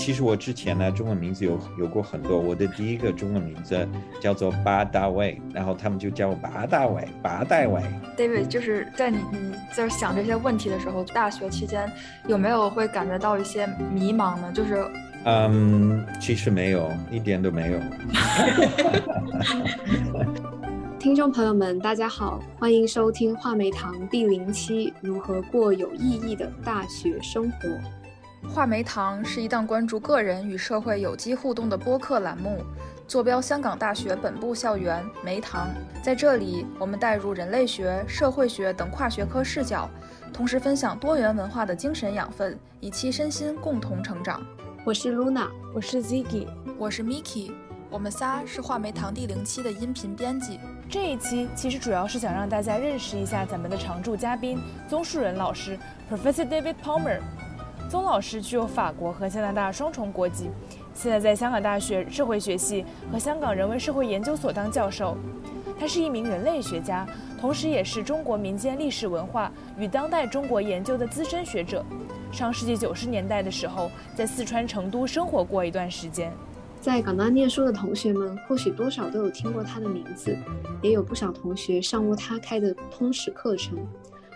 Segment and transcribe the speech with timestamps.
[0.00, 2.38] 其实我之前呢，中文名字有有过很多。
[2.38, 3.86] 我的第一个中文名字
[4.18, 7.82] 叫做八大卫，然后他们就叫我八大卫，八大卫。
[8.16, 11.86] David，就是在你你在想这些问题的时候，大学期间
[12.26, 14.50] 有没有会感觉到一些迷茫呢？
[14.54, 14.86] 就是，
[15.26, 17.78] 嗯，其实没有，一点都没有。
[20.98, 27.68] 听众朋友们，大家好，欢迎收听话梅堂第零期《如何过有意义的大学生活》。
[28.48, 32.64] 话梅堂是一档关注个人与社会有机互动的播客栏目，
[33.06, 35.68] 坐标香港大学本部校园梅堂。
[36.02, 39.88] 在这里，我们带入人类学、社会学等跨学科视角，
[40.32, 44.42] 同时分享多元文化的精神养分，以期身心共同成长。
[44.84, 46.48] 我是 Luna，我是 Ziggy，
[46.78, 47.52] 我是 Miki，
[47.90, 50.58] 我们仨是话梅堂第零期的音频编辑。
[50.88, 55.78] 这一期其实主要是想让大家认识一下咱们的常驻嘉宾宗树人老师
[56.10, 57.20] ，Professor David Palmer。
[57.90, 60.48] 宗老师具有法国和加拿大双重国籍，
[60.94, 65.16] 现在在香港大学社会学系和香港人文社会研究所当教授。
[65.76, 67.04] 他是一名人类学家，
[67.40, 71.84] 同时也是中国民间历史文化与当代中国研究的资深学者。
[72.30, 76.32] 上世纪九十年代的时候，在四川成都生活过一段时间。
[76.80, 80.38] 在港大念书的同学们，或许多少都有听过他的名字，
[80.80, 83.76] 也有不少同学上过他开的通识课程。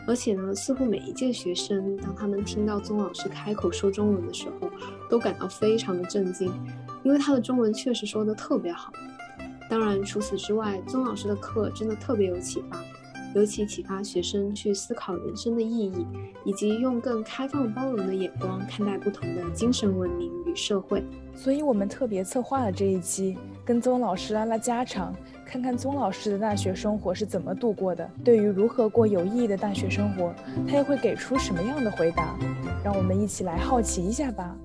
[0.07, 4.71] 而且呢，似乎每一届学生，当他们听到宗老师开口说中文的时候，
[5.09, 6.53] 都感到非常的震惊，
[7.03, 8.93] 因为他的中文确实说的特别好。
[9.71, 12.79] 当然，除此之外，宗老师的课真的特别有启发，
[13.35, 16.07] 尤其启发学生去思考人生的意义，
[16.45, 21.05] 以及用更开放包容的眼光看待不同的精神文明与社会。
[21.35, 25.15] 所以我们特别策划了这一期，跟宗老师拉拉家常。
[25.45, 28.09] 看看宗老师的大学生活是怎么度过的？
[28.25, 30.35] 对于如何过有意义的大学生活，
[30.67, 32.39] 他又会给出什么样的回答？
[32.85, 34.57] 让我们一起来好奇一下吧。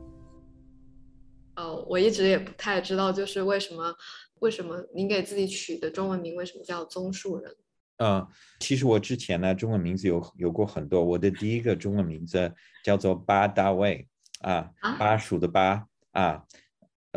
[1.58, 3.94] 哦，我一直也不太知道，就是为什么，
[4.40, 7.56] 为什么您给自己取的中文名为什么叫宗树人？
[8.00, 8.26] 嗯，
[8.60, 11.04] 其实我之前呢，中文名字有有过很多。
[11.04, 14.08] 我的第一个中文名字叫做巴大卫
[14.42, 16.44] 啊，巴蜀的巴啊，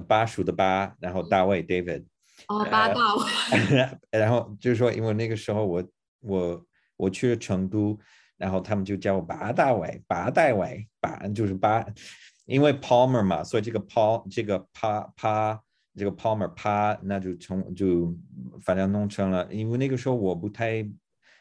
[0.08, 2.04] 巴蜀的巴，然后大卫 David。
[2.48, 3.24] 哦，八大卫
[4.10, 5.84] 然后就是说，因为那个时候我
[6.20, 6.66] 我
[6.96, 7.96] 我去了成都，
[8.36, 11.86] 然后他们就叫我八大卫，八大卫，八就是八，
[12.46, 15.62] 因为 Palmer 嘛，所以这个 Pal 这个帕帕
[15.96, 18.16] 这个 Palmer 帕，那就从就
[18.62, 20.88] 反正弄成了，因为那个时候我不太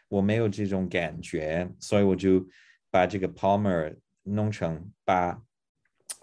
[0.10, 2.46] 我没有这种感觉，所以我就
[2.90, 5.42] 把这个 Palmer 弄成八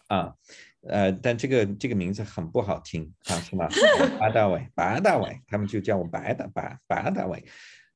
[0.09, 0.35] 啊。
[0.83, 3.67] 呃，但这个这个名字很不好听啊，是吗？
[4.21, 7.45] 八大伟，八大伟，他们就叫我白大八八大伟。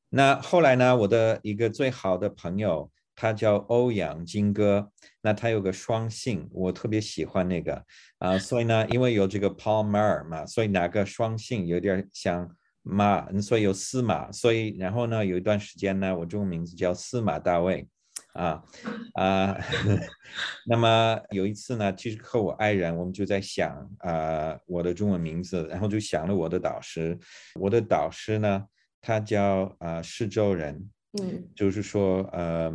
[0.08, 4.90] 那后来呢，我的一个最好的朋友，他叫欧阳金哥，
[5.20, 7.84] 那他有个双姓，我特别喜欢那个
[8.18, 12.48] 啊，所以呢，因为有这个 Palmer 嘛，所以哪个双姓有点像
[12.82, 17.88] 马，所以有司马，所以然后呢，有一段时间呢，我中文名字叫司马大卫。
[18.34, 18.62] 啊
[19.12, 19.58] 啊，
[20.66, 27.18] 那么有一次呢，其实和我爱人，我们就在想啊，我的中文名字，然后就想了我的导师。
[27.60, 28.64] 我的导师呢，
[29.02, 30.90] 他叫啊施州人，
[31.20, 32.72] 嗯，就是说呃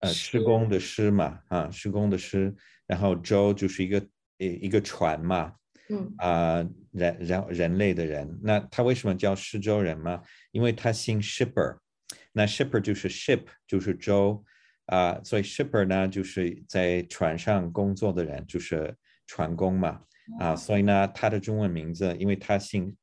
[0.00, 2.54] 呃施工的施嘛，啊施工的施，
[2.86, 4.06] 然后舟就是一个
[4.38, 5.54] 一一个船嘛，
[5.88, 10.22] 嗯啊人人人类的人，那他为什么叫施州人嘛？
[10.50, 11.78] 因为他姓 shipper，
[12.32, 14.44] 那 shipper 就是 ship 就是舟。
[14.86, 18.92] 啊，所以 shipper 呢，就是在船上工作的人，就是
[19.24, 20.00] 船工嘛。
[20.40, 22.96] 啊，所以呢，他的中文名字，因为他姓，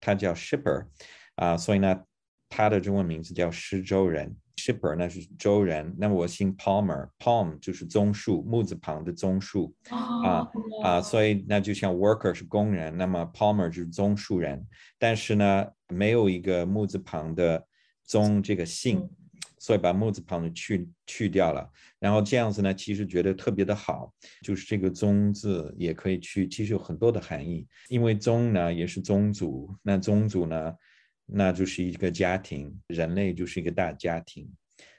[0.00, 0.86] 他叫 shipper，
[1.34, 2.04] 啊，所以呢，
[2.48, 4.36] 他的中文名字叫施州人。
[4.56, 9.74] Shipper 那是州人，那么我姓 Palmer，Palm 就是棕树，木字旁的棕树。
[9.90, 10.48] 啊
[10.82, 14.64] 啊，所以那就像 worker 是工人，那么 Palmer 就是棕树人。
[14.98, 17.66] 但是呢，没有一个木字旁的
[18.04, 19.08] 棕这个姓。
[19.56, 21.66] 所以把木字旁的去去掉了，
[21.98, 24.12] 然后这样子呢，其实觉得特别的好，
[24.42, 27.66] 就是这个棕字也可以去，其实有很多的含义。
[27.88, 30.74] 因为棕呢也是宗族，那宗族呢，
[31.26, 34.48] 那就是一个家庭，人类就是一个大家庭，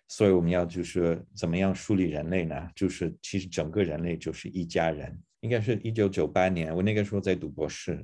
[0.07, 2.69] 所以我们要就是怎么样树立人类呢？
[2.75, 5.18] 就是其实整个人类就是一家人。
[5.42, 8.04] 应该是一九九八年，我那个时候在读博士。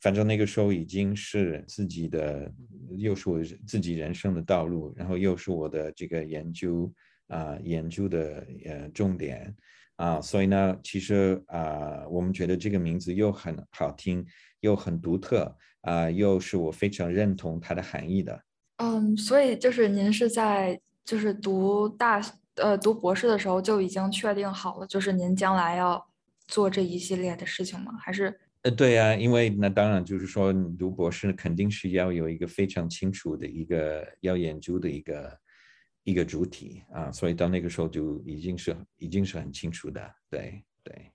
[0.00, 2.50] 反正那个时候已经是自己的，
[2.96, 6.90] 又是我自己人生的道路，然后又是我的这个研究
[7.28, 9.54] 啊研究的呃重点
[9.96, 14.26] 啊，所以呢，其实啊，我们觉得这个名字又很好听，
[14.60, 18.42] 又很独特啊，又是我非常认同它的含义的。
[18.76, 22.20] 嗯，所以就是您是在就是读大
[22.56, 26.06] 呃读博士的时候就已经确定好了，就是您将来要。
[26.50, 27.92] 做这一系列的事情吗？
[28.00, 28.40] 还是？
[28.62, 35.38] 呃，对呀，因为那当然就是说，你读博士肯定是要有一个非常清楚的一个要研究的一个
[36.02, 41.12] 一个主体啊，所以到那个时候就已经是已经是很清楚的，对对。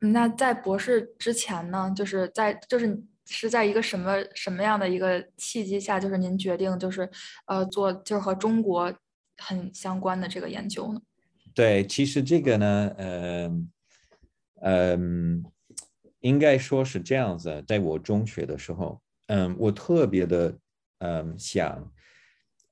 [0.00, 7.08] 那在博士之前呢，就是在就是是在一个什么什么样的一个契机下，就是您决定就是
[7.46, 8.92] 呃做就是和中国
[9.38, 11.00] 很相关的这个研究呢？
[11.54, 13.72] 对，其实这个呢，嗯
[14.62, 15.44] 嗯。
[16.20, 20.56] 应该说是这样子，在我中学的时候，嗯，我特别的，
[20.98, 21.92] 嗯，想，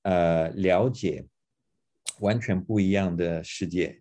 [0.02, 1.26] 呃，了解
[2.20, 4.00] 完全不一样的世界，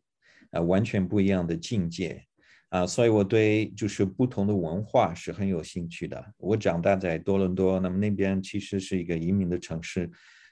[0.52, 2.28] 啊，完全不一样的境界，
[2.70, 6.24] 啊，所以我对就是不同的文化是很有兴趣的。
[6.38, 10.10] 我长大在多伦多，那么那边其实是一个移民的城市。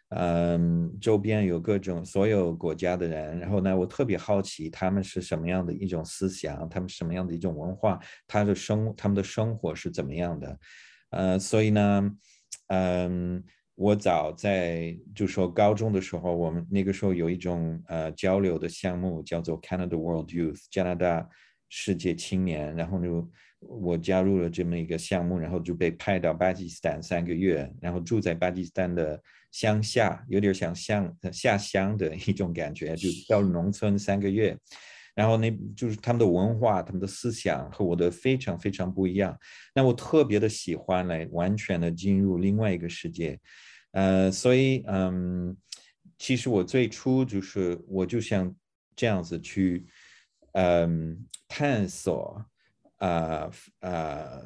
[0.09, 10.59] 嗯，周边有各种所有国家的人，然后呢，我特别好奇他们是什么样的一种思想，他们什么样的一种文化，他的生他们的生活是怎么样的，
[11.09, 12.09] 呃，所以呢，
[12.67, 13.43] 嗯，
[13.75, 21.27] 我早在就说高中的时候，我们那个时候有一种呃交流的项目叫做 Canada World Youth 加拿大
[21.69, 23.29] 世界青年，然后就
[23.59, 29.21] 我加入了这么一个项目，然后就被派到巴基斯坦三个月，然后住在巴基斯坦的。
[29.49, 34.55] 乡下有点像乡下乡的一种感觉，就到农村三个月，
[35.15, 39.35] 然后那就是他们的文化、他们的思想和我的非常非常不一样。
[39.73, 43.39] 那我特别的喜欢来完全的进入另外一个世界，
[43.93, 45.55] 呃，所以嗯，
[46.19, 48.53] 其实我最初就是我就想
[48.95, 49.87] 这样子去
[50.53, 52.45] 嗯探索
[52.97, 53.49] 啊
[53.79, 54.41] 啊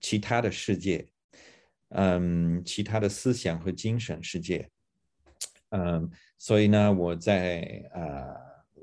[0.00, 1.06] 其他的世界。
[1.90, 4.68] 嗯，其他的思想和精神世界，
[5.70, 7.62] 嗯，所以呢，我在
[7.94, 8.34] 啊，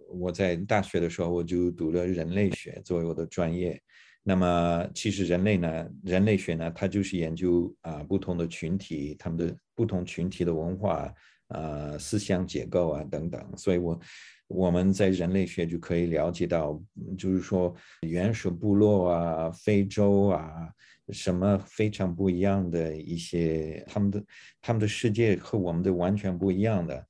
[0.08, 3.80] 我在大学的时候我就读了人类学作为我的专业。
[4.24, 11.14] 那么，其实人类呢，人类学呢，它就是研究啊不同的群体，他们的不同群体的文化、
[11.50, 13.58] 啊思想结构啊等等。
[13.58, 14.00] 所以我
[14.54, 16.82] 我们在人类学就可以了解到，
[17.18, 20.70] 就是说原始部落啊，非洲啊。
[21.12, 24.24] 什么非常不一样的一些，他们的
[24.62, 27.06] 他们的世界和我们的完全不一样的。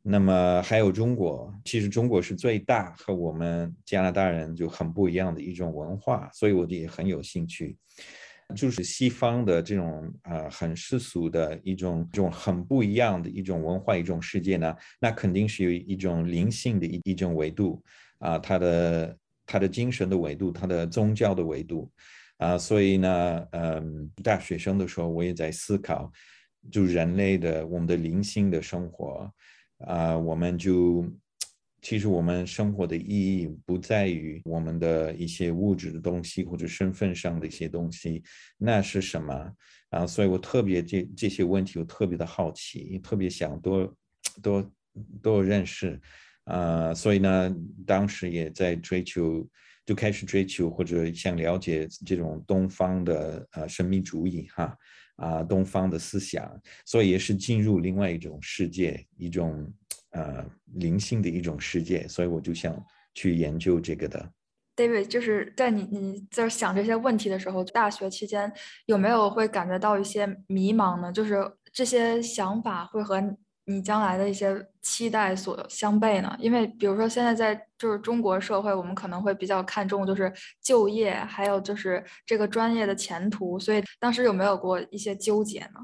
[0.00, 7.76] 那么还有中国，其实中国是最大和我们加拿大人就很不一样的一种文化，所以我也很有兴趣。
[8.54, 17.82] 就是西方的这种啊很世俗的一种这种很不一样的一种文化一种世界呢，那肯定是有一种灵性的一一种维度
[18.18, 21.90] 啊，它的它的精神的维度，它的宗教的维度。
[22.38, 26.10] 啊，所以呢，嗯，大学生的时候，我也在思考，
[26.72, 29.32] 就人类的我们的灵性的生活，
[29.86, 31.08] 啊，我们就
[31.82, 38.22] 其实我们生活的意义不在于我们的一些物质的东西或者身份上的一些东西，
[38.56, 39.52] 那是什么？
[39.90, 43.96] 啊，所以我特别这这些问题，我特别的好奇，特别想多
[44.40, 44.72] 多
[45.20, 46.00] 多认识，
[46.44, 47.54] 啊，所以呢，
[47.86, 49.46] 当时也在追求。
[49.84, 54.78] 就开始追求或者想了解这种东方的呃神秘主义哈
[55.16, 56.48] 啊东方的思想，
[56.86, 59.68] 所以也是进入另外一种世界，一种
[60.12, 60.44] 呃
[60.74, 62.74] 灵性的一种世界，所以我就想
[63.12, 64.32] 去研究这个的。
[64.74, 68.50] David，就是在你你在想这些问题的时候，大学期间
[68.86, 71.12] 有没有会感觉到一些迷茫呢？
[71.12, 73.36] 就是这些想法会和。
[73.64, 76.36] 你将来的一些期待所相悖呢？
[76.40, 83.60] 因为比如说现在在就是中国社会，我们可能会比较看重就是就业，还有就是这个专业的前途。
[83.60, 85.80] 所以当时有没有过一些纠结呢？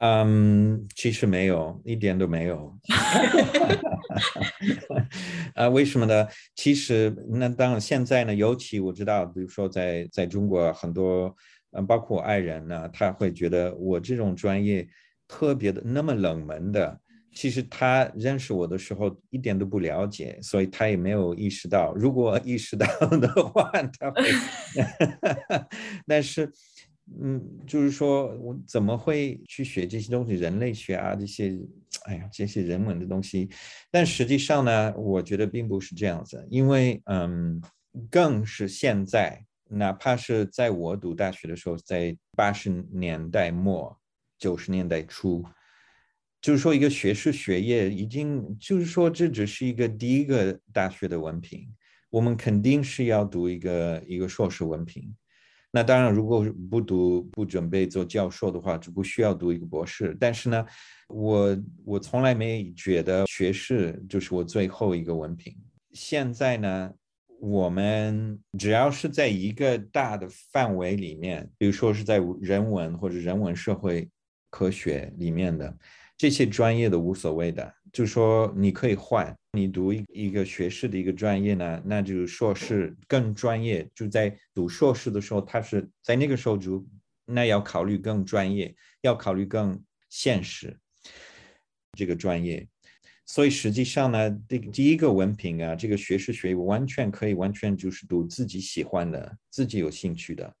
[0.00, 2.74] 嗯，其实没有，一点都没有。
[5.54, 6.26] 啊，为什么呢？
[6.54, 11.34] 其实那当然现在呢，尤其我知道，比如说在在中国很多，
[11.72, 14.86] 嗯，包括我爱人呢，他会觉得我这种专业。
[15.32, 17.00] 特别的那么冷门的，
[17.32, 21.94] 其实他认识我的时候一点都不了解，所以他也没有意识到。
[21.94, 24.24] 如果意识到的话，他会。
[26.04, 26.52] 但是，
[27.18, 31.58] 嗯，就是说我怎么会去学这些东西，人类学啊这些，
[32.04, 33.48] 哎呀，这些人文的东西。
[33.90, 37.60] 但实际上呢，我觉得并不是这样子，因为嗯，
[38.10, 43.96] 更是现在，哪怕是在我读大学的时候，在八十年代末。
[44.40, 45.44] 九十年代初，
[46.40, 51.68] 就是说一个学士学业已经，就是说这只是一个第一个大学的文凭，
[52.08, 55.14] 我们肯定是要读一个一个硕士文凭。
[55.72, 60.16] 那当然，如果不读不准备做教授的话，就不需要读一个博士。
[60.18, 60.66] 但是呢，
[61.08, 65.56] 我我从来没觉得学士就是我最后一个文凭。
[65.92, 66.90] 现在呢，
[67.40, 74.08] 我们只要是在一个大的范围里面，比如说是在人文或者人文社会
[74.50, 75.72] 科学里面的
[76.16, 86.86] 这些专业的无所谓的，就说你可以换，你读一一个学士的一个专业呢，那就是硕士更专业，就在读硕士的时候，他是在那个时候就
[87.24, 90.76] 那要考虑更专业，要考虑更现实
[91.96, 92.66] 这个专业。
[93.26, 100.52] 所以实际上呢，第第一个文凭啊，这个学士学位完全可以完全就是读自己喜欢的、自己有兴趣的。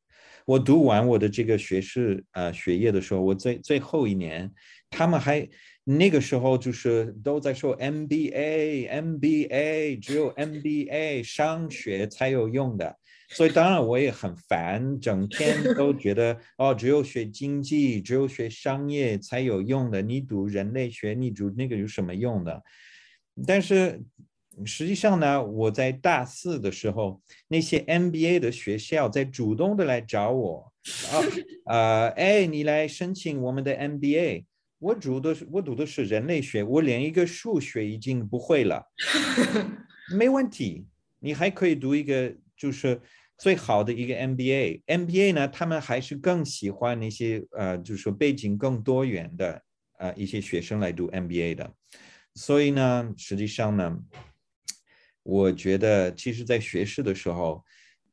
[0.46, 4.50] 我读完我的这个学士啊学业的时候，我最最后一年，
[4.90, 5.48] 他们还
[5.84, 8.88] 那个时候就是都在说 MBA，MBA
[9.98, 12.96] 只有 MBA 商学才有用的。
[13.32, 20.02] 所以当然我也很烦，整天都觉得 哦，只有学经济，只有学商业才有用的。
[20.02, 22.60] 你读人类学，你读那个有什么用的？
[23.46, 24.02] 但是
[24.64, 30.72] 实际上呢，我在大四的时候，那些 MBA 的学校在主动的来找我，
[31.12, 31.22] 啊
[31.70, 34.44] 呃，哎，你来申请我们的 MBA。
[34.80, 38.84] 我读的是我读的是人类学，我连一个数学已经不会了，
[40.16, 40.88] 没问题，
[41.20, 43.00] 你还可以读一个就是。
[43.42, 49.62] 最好的一个 MBA，MBA 呢，他们还是更喜欢那些呃，就是说背景更多元的
[49.96, 51.74] 呃一些学生来读 MBA 的。
[52.34, 53.98] 所以呢，实际上呢，
[55.22, 57.64] 我觉得其实在学士的时候，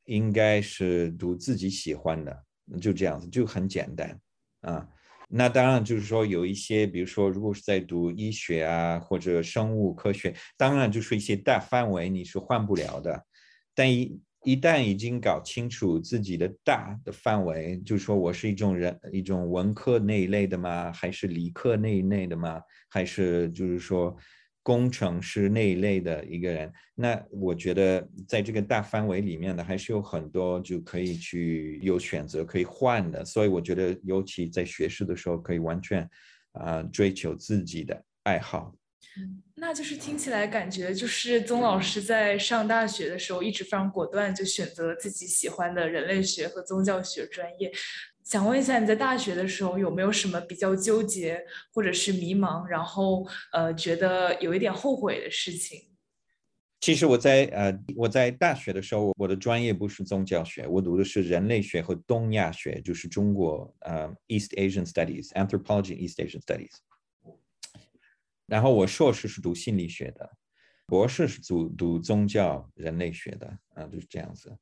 [0.05, 2.45] 应该是读自己喜欢的，
[2.79, 4.17] 就这样子，就很简单
[4.61, 4.87] 啊。
[5.27, 13.25] 那当然就是说有一些，比如说如果是在读医学啊或者生物科学，当然就是一些大范围你是换不了的，
[13.75, 14.19] 但一。
[14.43, 20.89] 一旦已经搞清楚自己的大的范围，就是说我是一种人，一种文科那一类的吗？
[20.93, 22.61] 还是理科那一类的吗？
[22.87, 24.15] 还是就是说
[24.67, 26.69] 工程师那一类的一个人？
[26.93, 33.23] 那我觉得在这个大范围里面呢，还是有很多就可以去有选择可以换的。
[33.23, 36.05] 所以我觉得，尤其在学士的时候，可以完全
[36.51, 38.75] 啊追求自己的爱好。
[39.55, 47.71] 那就是听起来感觉就是宗老师在上大学的时候一直非常果断，就选择了自己喜欢的人类学和宗教学专业。
[48.27, 51.41] 想问一下，你在大学的时候有没有什么比较纠结
[51.73, 55.79] 或者是迷茫，然后呃觉得有一点后悔的事情？
[56.81, 66.73] 其实我在呃我在大学的时候，我的专业不是宗教学，我读的是人类学和东亚学，就是中国呃 East Asian Studies Anthropology East Asian Studies。
[68.45, 70.29] 然后我硕士是读心理学的，
[70.85, 74.53] 博士是读读宗教人类学的，啊，就是这样子，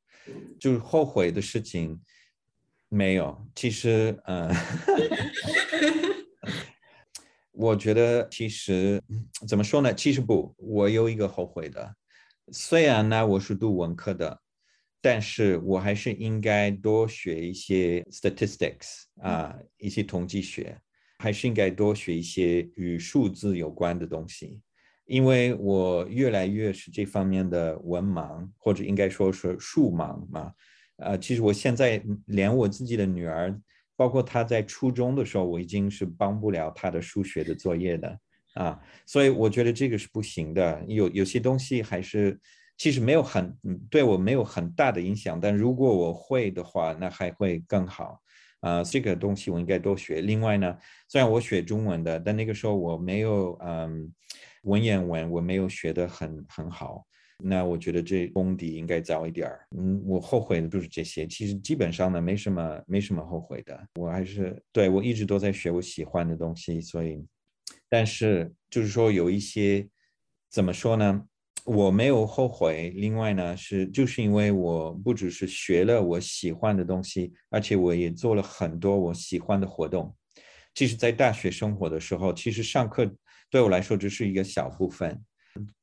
[0.60, 2.00] 就是后悔的事情
[2.88, 3.36] 没有。
[3.54, 4.50] 其实，嗯，
[7.52, 9.02] 我觉得其实
[9.48, 9.94] 怎么说呢？
[9.94, 11.94] 其实不，我有一个后悔的，
[12.52, 14.40] 虽然呢我是读文科的，
[15.00, 20.78] 但是我还是应该多学一些 statistics 啊，一些统计学。
[21.18, 24.60] 还是应该多学一些与数字有关的东西，
[25.06, 30.52] 因为我越来越是这方面的文盲，或者应该说是数盲嘛。
[30.98, 33.54] 呃，其实我现在连我自己的女儿，
[33.96, 38.18] 包括她在初中的时候，我已经是帮不了她的数学的作业的
[38.54, 38.80] 啊。
[39.06, 40.82] 所以我觉得这个是不行的。
[40.88, 42.38] 有有些东西还是
[42.78, 43.56] 其实没有很
[43.90, 48.20] 对我没有很大的影响，但如果我会的话，那还会更好。
[48.60, 50.22] 啊，这个东西我应该多学。
[50.22, 50.76] 另外呢，
[51.08, 54.10] 虽然我学中文的，但那个时候我没有嗯
[54.62, 57.06] 文言文，我没有学得很很好。
[57.42, 59.66] 那我觉得这功底应该早一点儿。
[59.76, 61.26] 嗯，我后悔的就是这些。
[61.26, 63.88] 其实基本上呢，没什么没什么后悔的。
[63.96, 67.24] 我还是对我一直都在学我喜欢的东西，所以，
[67.88, 69.86] 但是就是说有一些
[70.50, 71.24] 怎么说呢？
[71.64, 72.90] 我没有后悔。
[72.96, 80.14] 另外呢，是就是因为我不只是学了我喜欢的东西，而且我也做了很多我喜欢的活动。
[80.74, 83.10] 其实，在大学生活的时候，其实上课
[83.50, 85.20] 对我来说只是一个小部分，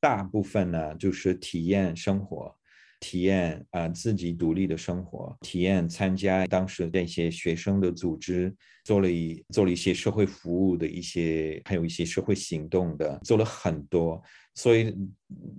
[0.00, 2.54] 大部分呢就是体验生活，
[3.00, 8.54] 体验啊自己独立的生活，体验参加当时那些学生的组织，
[8.84, 14.22] 做了一做了一些社会服务的一些，还有一些社会行动的，做了很多。
[14.54, 14.94] 所以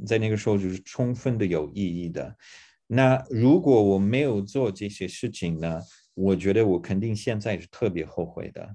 [0.06, 2.36] 在那个时候就是充分的有意义的。
[2.88, 5.82] 那如果我没有做这些事情呢？
[6.18, 8.74] 我觉得我肯定现在是特别后悔的，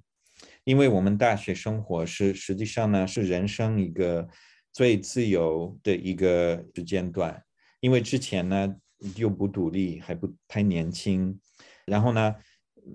[0.64, 4.28] 因为我们大学生活是实际上呢是人生一个
[4.72, 7.42] 最自由的一个时间段，
[7.80, 8.74] 因为之前呢
[9.16, 11.38] 又不独立，还不太年轻，
[11.86, 12.34] 然后呢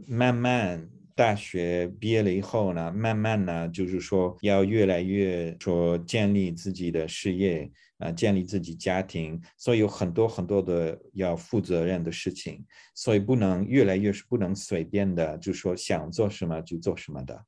[0.08, 17.46] 慢慢大学毕业了以后呢，慢慢呢，就是说要越来越说建立自己的事业啊，建立自己家庭，所以有很多很多的要负责任的事情，所以不能越来越是不能随便的，就说想做什么就做什么的。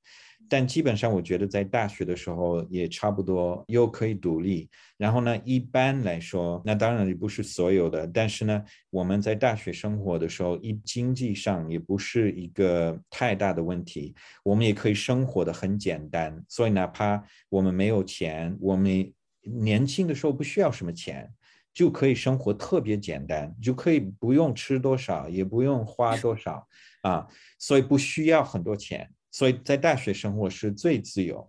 [0.49, 4.69] 但基本上，我觉得在大学的时候也差不多又可以独立。
[4.97, 16.43] 然后呢，一般来说，那当然也不是所有的，但是呢，我们在大学生活的时候，一经济上也不是一个太大的问题，我们也可以生活的很简单。
[16.47, 21.31] 所以哪怕我们没有钱，我们年轻的时候不需要什么钱，
[21.73, 26.67] 就可以生活特别简单，就可以不用吃多少，也不用花多少
[27.03, 27.27] 啊，
[27.59, 29.07] 所以不需要很多钱。
[29.37, 31.47] 所以在大学生活是最自由，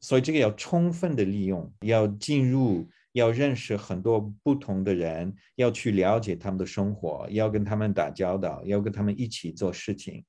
[0.00, 10.24] 所以这个要充分的利用，要进入，要认识很多不同的人，要去了解他们的生活，要跟他们打交道，要跟他们一起做事情，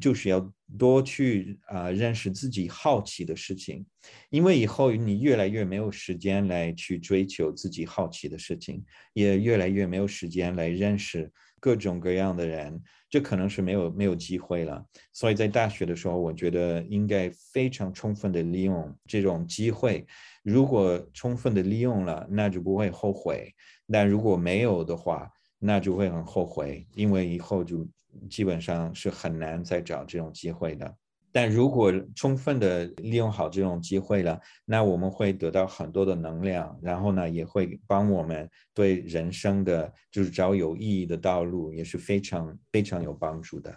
[0.00, 3.86] 就是要多去啊认识自己好奇的事情，
[4.30, 11.30] 因为以后你越来越没有时间来去追求自己好奇的事情，也越来越没有时间来认识
[11.60, 12.82] 各种各样的人。
[13.08, 20.06] 这可能是没有没有机会了，所以在大学的时候，我觉得应该非常充分的利用这种机会。
[20.44, 23.52] 如果充分的利用了，那就不会后悔；
[23.90, 27.84] 但如果没有的话，那就会很后悔，因为以后就
[28.28, 30.94] 基本上是很难再找这种机会的。
[31.32, 43.74] 但如果充分的利用好这种机会了，那我们会得到很多的能量，然后呢，也会帮我们对人生的就是找有意义的道路也是非常非常有帮助的。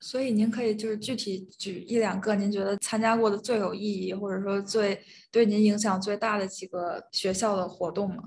[0.00, 8.24] 所以您可以就是具体举一两个您觉得参加过的最有意义，或者说最对您影响最大的几个学校的活动吗？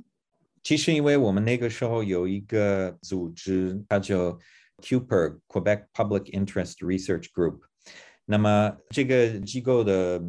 [0.63, 4.39] 其实，因为我们那个时候有一个组织，它叫
[4.77, 7.59] Cooper Quebec Public Interest Research Group。
[8.25, 10.21] 那么这个机构的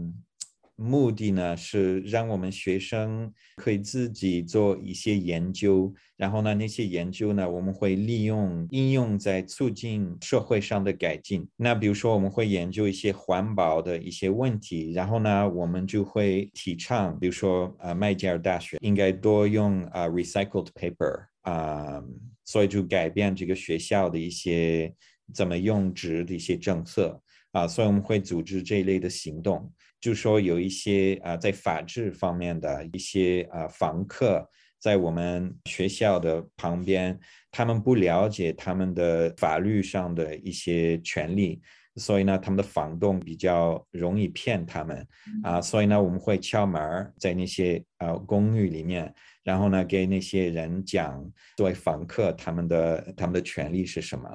[0.76, 11.48] 目的呢，是让我们学生可以自己做一些研究，然后呢，那些研究呢，我们会利用应用在促进社会上的改进。
[11.56, 22.02] 那比如说，我们会研究一些环保的一些问题，然后呢，我们就会提倡，比如说，呃，麦吉尔大学应该多用啊 recycled paper 啊，
[22.44, 24.92] 所以就改变这个学校的一些
[25.32, 27.20] 怎么用纸的一些政策。
[27.54, 34.44] 啊，所以我们会组织这一类的行动，就说有一些啊，在法治方面的一些啊房客，
[34.80, 37.18] 在我们学校的旁边，
[37.52, 41.62] 他们不了解他们的法律上的一些权利，
[41.94, 45.06] 所以呢，他们的房东比较容易骗他们
[45.44, 49.14] 啊，所以呢，我们会敲门在那些呃公寓里面。
[49.44, 51.22] 然后呢，给那些人讲
[51.56, 54.28] 作为访客他们的他们的权利是什么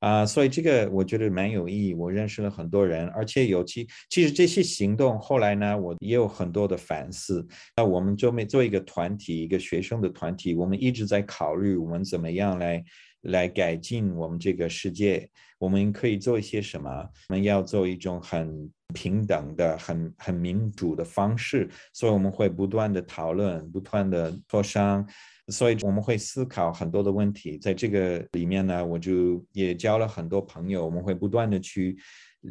[0.00, 0.26] 啊？
[0.26, 1.94] 所以这个我觉得蛮有意义。
[1.94, 7.46] 我认识了很多人，而且尤其其实这些行动后来呢，我也有很多的反思。
[7.74, 12.84] 那我们做每做一个团体，一个学生的团体，我们一直在考虑我们怎么样来
[13.22, 15.28] 来改进我们这个世界。
[15.58, 16.90] 我们可以做一些什么？
[17.28, 18.70] 我们要做一种很。
[18.92, 25.06] 平等的、很很民主的方式，所以我们会不断的讨论、不断的磋商，
[25.46, 27.56] 所以我们会思考很多的问题。
[27.56, 31.96] 在这个里面呢，我就也交了很多朋友，我们会不断的去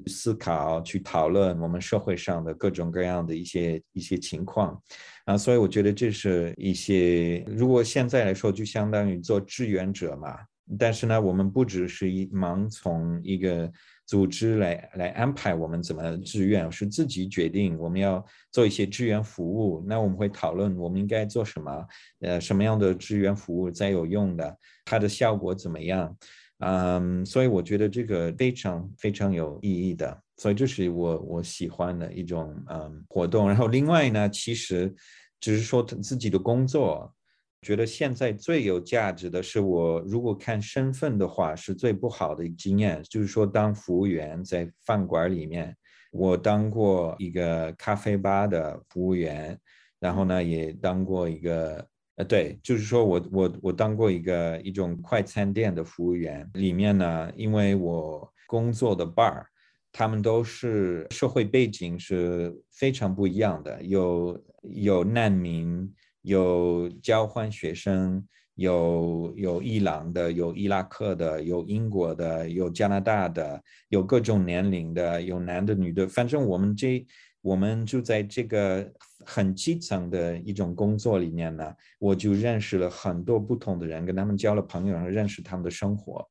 [0.08, 4.82] 思考、去讨论我们社会上的各种各样的一些一些情况
[5.26, 5.38] 啊。
[5.38, 10.40] 所以我觉得这是一些，如果现在来说，就相当于做志愿者嘛。
[10.78, 13.72] 但是呢，我们不只是一盲从一个。
[14.10, 21.88] 组织来来安排我们怎么志愿是自己决定，我们要做一些志愿服务，那我们会讨论我们应该做什么，
[22.22, 26.18] 呃，什么样的志愿服务才有用的，它的效果怎么样？
[26.58, 33.48] 嗯，所以我觉得这个非常非常有意义的，所以这是我我喜欢的一种嗯活动。
[33.48, 34.92] 然后另外呢，其实
[35.40, 37.14] 只是说自己的工作。
[37.62, 43.04] 觉得现在最有价值的是，我如果看身份的话，是最不好的经验。
[43.10, 45.76] 就是说，当服务员在饭馆里面，
[46.12, 49.60] 我当过一个咖啡吧的服务员，
[50.00, 56.50] 然后呢，也当过一个，呃，对，就是说我我我当过一个一种快餐店的服务员。
[56.54, 59.43] 里面呢，因为我工作的 bar，
[59.91, 65.93] 他们都是社会背景是非常不一样的，有有难民。
[66.22, 76.08] 有交换学生，有有伊朗的，有伊拉克的，有英国的，有加拿大的，有各种年龄的，有男的女的。
[76.08, 77.06] 反正我们这
[77.42, 78.92] 我们就在这个
[79.26, 86.28] 很基层的一种工作里面呢，我就认识了很多不同的人，跟他们交了朋友，然后认识他们的生活。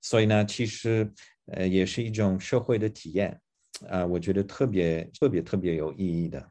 [0.00, 1.10] 所以呢，其实
[1.46, 3.40] 呃也是一种社会的体验，
[3.88, 6.50] 啊，我觉得特别特别特别有意义的。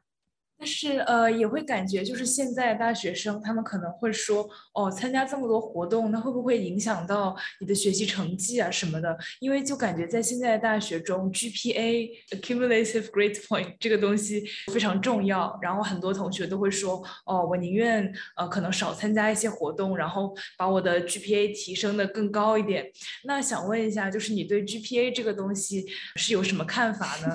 [0.56, 9.18] 但是呃，也会感觉就是现在大学生他们可能会说，哦，参加这么多活动，那会不会影响到你的学习成绩啊什么的？
[9.40, 15.58] 因为就感觉在现在的大学中，GPA（Accumulative Grade Point） 这个东西非常重要。
[15.60, 22.86] 然后很多同学都会说，哦，我宁愿呃可能少参加一些活动，然后把我的 GPA 提升的更高一点。
[23.24, 27.34] 那想问一下，就是你对 GPA 这个东西是有什么看法呢？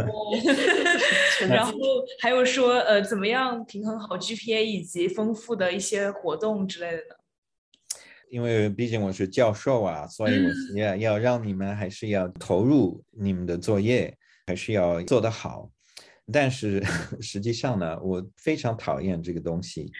[1.50, 1.72] 然后
[2.20, 2.59] 还有说。
[2.60, 7.14] 说呃，怎么样平衡好 GPA 以及丰富的一些活动之类的呢？
[8.28, 14.14] 因为毕竟我是教授啊，所以我要要让你们还是要投入你们的作业，
[14.46, 15.70] 还是要做得好。
[16.30, 16.82] 但是
[17.22, 19.90] 实际上呢，我非常讨厌这个东西。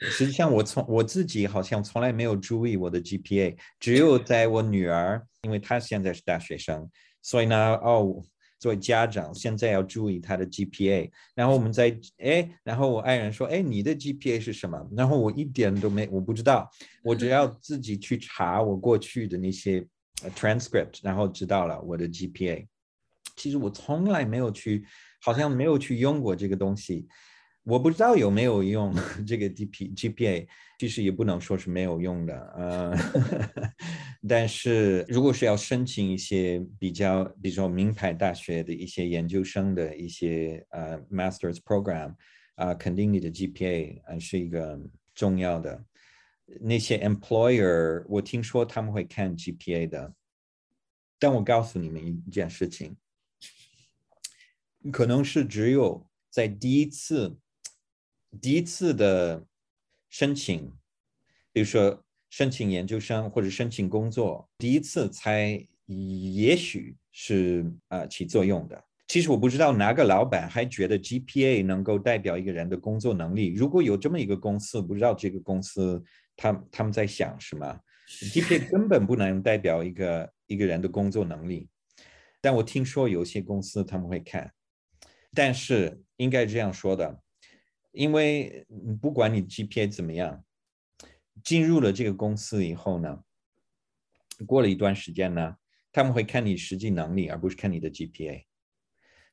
[0.00, 6.88] 实际上，我从我自己好像从来没有注意我的 GPA，只有在我女儿，因为她现在是大学生，
[7.20, 8.24] 所以呢，哦。
[8.58, 11.10] 作为家长，现在要注意他的 GPA。
[11.34, 16.68] 然后我们在哎，然后我爱人说：“哎，你的 GPA 是什么？”然后我一点都没，我不知道。
[17.02, 19.86] 我只要 自己去查我过去的那些
[20.34, 22.66] transcript，然后知道了我的 GPA。
[23.36, 24.84] 其实我从来没有去，
[25.22, 27.06] 好像没有去用过这个东西。
[27.68, 28.94] 我不知道有没有用
[29.28, 32.96] 这个 GP GPA，其实也不能说是没有用的，呃，
[34.26, 42.14] 但是如果是要申请一些比较，比如说名牌大学的一些研究生的一些呃 Masters Program，
[42.54, 44.80] 啊，肯定你的 GPA 啊是一个
[45.14, 45.84] 重要的。
[46.62, 50.14] 那些 Employer，我听说他们会看 GPA 的，
[51.18, 52.96] 但我告诉你们一件事情，
[54.90, 57.36] 可能是只有在第一次。
[58.40, 59.44] 第一次的
[60.08, 60.72] 申请，
[61.52, 68.84] 比如说申请研究生或者申请工作，第一次才也许是啊起作用的。
[69.06, 73.54] 其实我不知道哪个老板还觉得 GPA 能够代表一个人的工作能力。
[73.54, 76.02] 如果有这么一个公司，不知道这个公司
[76.36, 81.68] 他他们在想什么？GPA 根本不能代表一个一个人的工作能力。
[82.40, 84.52] 但我听说有些公司他们会看，
[85.32, 87.22] 但是应该这样说的。
[87.98, 88.64] 因为
[89.02, 90.44] 不管你 GPA 怎么样，
[91.42, 93.24] 进入了这个公司以后呢，
[94.46, 95.56] 过了一段时间呢，
[95.90, 98.44] 他们会看你实际能力，而不是看你的 GPA。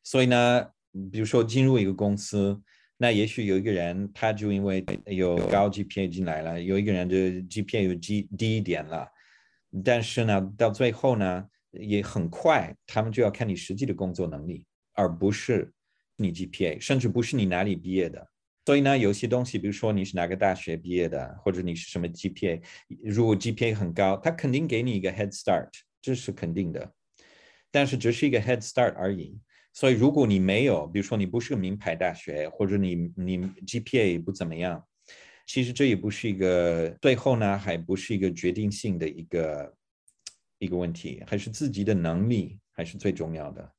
[0.02, 0.68] 所以呢，
[1.12, 2.60] 比如说进入一个公司，
[2.98, 9.08] 那也许有一个人他就因为有高 GPA 进来了，有一个人的 GPA 有低低一点了，
[9.84, 15.72] 但是呢，到最后呢，也很快他们就要看你实际的工作能力，而不是
[16.16, 18.28] 你 GPA，甚至不是你哪里毕业的。
[18.66, 22.62] 所以呢，有些东西，比如说你是哪个大学毕业的，或者你是什么 GPA，
[23.04, 25.70] 如果 GPA 很高，他肯定给你一个 head start，
[26.02, 26.92] 这是肯定的。
[27.70, 29.40] 但是只是一个 head start 而已。
[29.72, 34.84] 所以如果你没有，比如说你不是个名牌大学，或者你你 GPA 不怎么样，
[35.46, 39.76] 其实这也不是一个最后呢，还不是一个决定性的一个
[40.58, 43.75] 一个问题，还是自己的能力还是最重要的。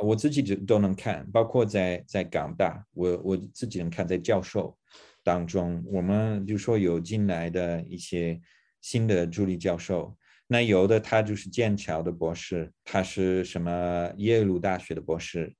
[0.00, 4.76] 我自己就都能看，包括在在港大，我我自己能看，在教授
[5.24, 8.40] 当中，我们就说有进来的一些
[8.80, 15.52] 新的助理教授，那有的他就是剑桥的博士，他是什么耶鲁大学的博士，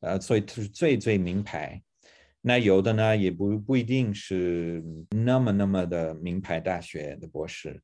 [0.00, 1.80] 呃，所以他是最最名牌。
[2.40, 7.80] 那有的呢，也不不一定是那么那么的名牌大学的博士。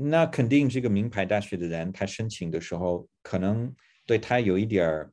[0.00, 3.72] 那肯定这个名牌大学的人，他申请的时候可能。
[4.10, 5.12] 对他有一点儿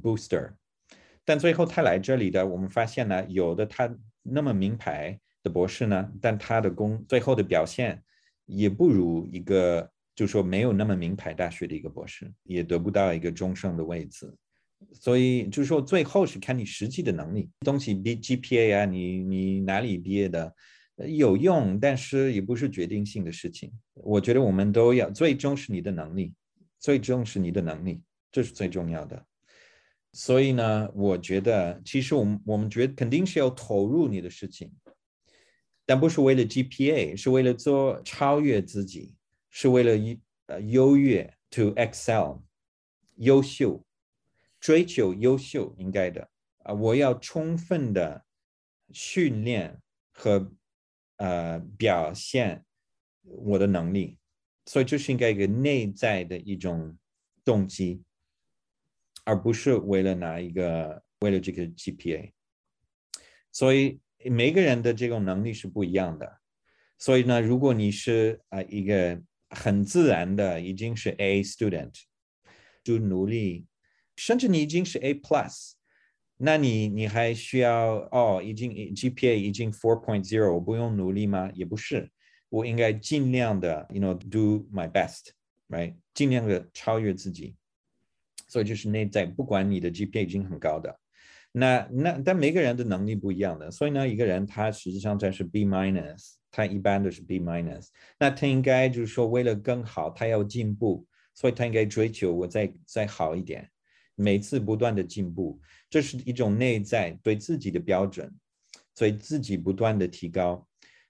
[0.00, 0.50] booster，
[1.26, 8.02] 但最后他来这里的，我们发现呢，有的他那么名牌的博士呢，但他的工最后的表现
[8.46, 14.34] 也不如一个，就说没有那么名牌大学的一个博士，也得不到一个终生的位置。
[14.94, 20.50] 所以就是说，最后是看你实际的能力，东西比 GPA 啊，你你哪里毕业的
[20.96, 23.70] 有用，但是也不是决定性的事情。
[23.92, 26.32] 我觉得我们都要最终是你的能力，
[26.80, 28.00] 最终是你的能力。
[28.34, 29.24] 这是最重要的，
[30.12, 34.72] 所以呢，我觉得其实我们我们觉得肯定是要投入你的事情，
[35.86, 39.14] 但不是为了 GPA，是为了做超越自己，
[39.50, 40.16] 是为了优
[40.46, 42.40] 呃优越 to excel，
[43.18, 43.86] 优秀，
[44.58, 46.28] 追求优秀应该的。
[46.64, 48.24] 啊，我要充分的
[48.92, 50.50] 训练和
[51.18, 52.64] 呃表现
[53.22, 54.18] 我的能力，
[54.66, 56.98] 所以这是应该一个内在的一种
[57.44, 58.02] 动机。
[59.24, 62.30] 而不是为了拿一个，为了这个 GPA，
[63.50, 66.40] 所以每个人的这种能力是不一样的，
[66.98, 71.94] 所以呢，如果你是啊一个很自然的已经是 A student，
[72.82, 73.66] 就努力，
[74.16, 75.72] 甚至你已经是 A plus，
[76.36, 81.50] 那你你还需要哦，已经 GPA 已经 four point zero，我不用努力吗？
[81.54, 82.10] 也不是，
[82.50, 87.56] 我应该尽量的，you know do my best，right，尽量的超越自己。
[88.54, 90.96] 所以就是内在，不管你的 GPA 已经很高的。
[91.50, 103.68] 那那但每个人的能力不一样的，所以呢，一个人他实际上在是 B minus，他一般都是 B minus，那他应该就是说为了更好，他要进步，所以他应该追求我再再好一点，
[104.14, 108.32] 每次不断的进步，这是一种内在对自己的标准，
[108.94, 110.64] 所以自己不断的提高，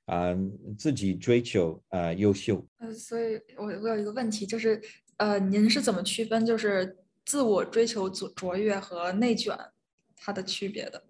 [0.07, 0.35] 啊，
[0.79, 2.67] 自己追求啊优秀。
[2.79, 4.81] 呃，所以我我有一个问题就是，
[5.19, 9.57] 呃，您是怎么区分就是自我追求卓卓越和内卷？
[10.17, 11.05] 它的区别的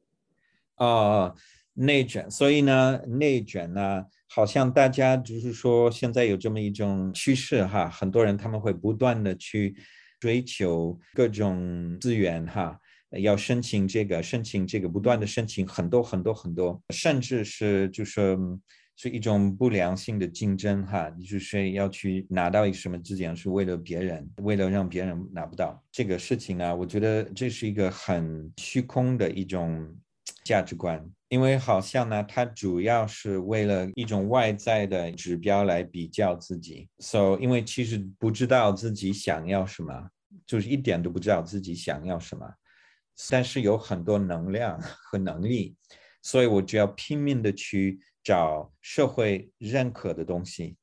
[0.77, 1.35] 哦，
[1.74, 9.77] 内卷，所以呢，内卷呢，好像大家就是说，现在有这么一种趋势哈，很多人他们会不断的去
[10.18, 12.79] 追求各种资源哈，
[13.11, 18.38] 要申请这个，申请这个，不断的申请很多很多很多，甚至是就是。
[18.96, 26.74] 是一种不良性的竞争，哈，就是说要去拿到一个什么资源，是为了别人，为了让别人拿不到这个事情呢？
[26.74, 29.92] 我觉得这是一个很虚空的一种
[30.44, 40.09] 价值观，因为好像呢，它主要是为了一种外在的指标来比较自己，so 因为其实不知道自己想要什么，
[40.46, 42.46] 就是一点都不知道自己想要什么，
[43.28, 45.74] 但是有很多能量和能力，
[46.24, 48.00] 所以我就要拼命的去。
[48.26, 50.78] 找社会认可的东西，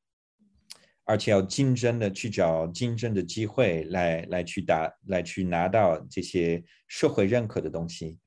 [1.06, 8.20] 而且要竞争的去找竞争的机会来来去达来去拿到这些社会认可的东西，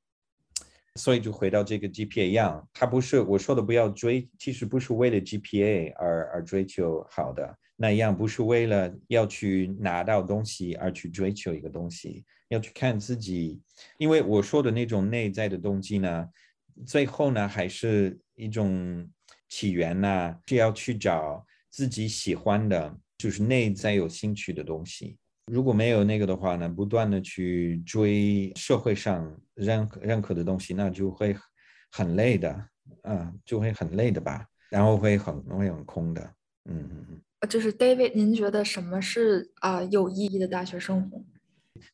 [0.97, 13.63] 所以就回到这个 GPA 一样，它不是我说的不要追，其实不是为了 GPA 而而追求好的那样，不是为了要去拿到东西而去追求一个东西，要去看自己，
[13.99, 16.29] 因为我说的那种内在的动机呢。
[16.87, 19.09] 最后呢，还是一种
[19.49, 25.17] 起源呢，是要去找自己喜欢的，就是内在有兴趣的东西。
[25.53, 31.37] 如果没有那个的话呢，不断的去追社会上认认可的东西，那就会
[31.93, 32.69] 很累的，
[33.03, 36.23] 嗯，就会很累的吧，然后会很会很空的，
[36.65, 37.21] 嗯嗯嗯。
[37.49, 41.23] 就是 David，您觉得什么是啊有意义的大学生活？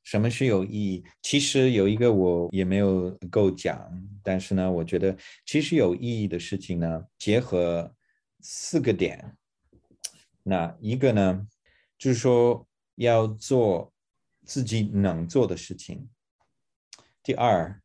[0.02, 1.04] 什么是有意义？
[1.22, 3.90] 其实有一个我也没有够讲，
[4.22, 7.94] 但是呢，我觉得其实有意义的事情呢，结合
[8.40, 9.36] 四个点。
[10.42, 11.46] 那一个呢，
[11.98, 13.92] 就是说要做
[14.44, 16.08] 自己能做的事情；
[17.22, 17.80] 第二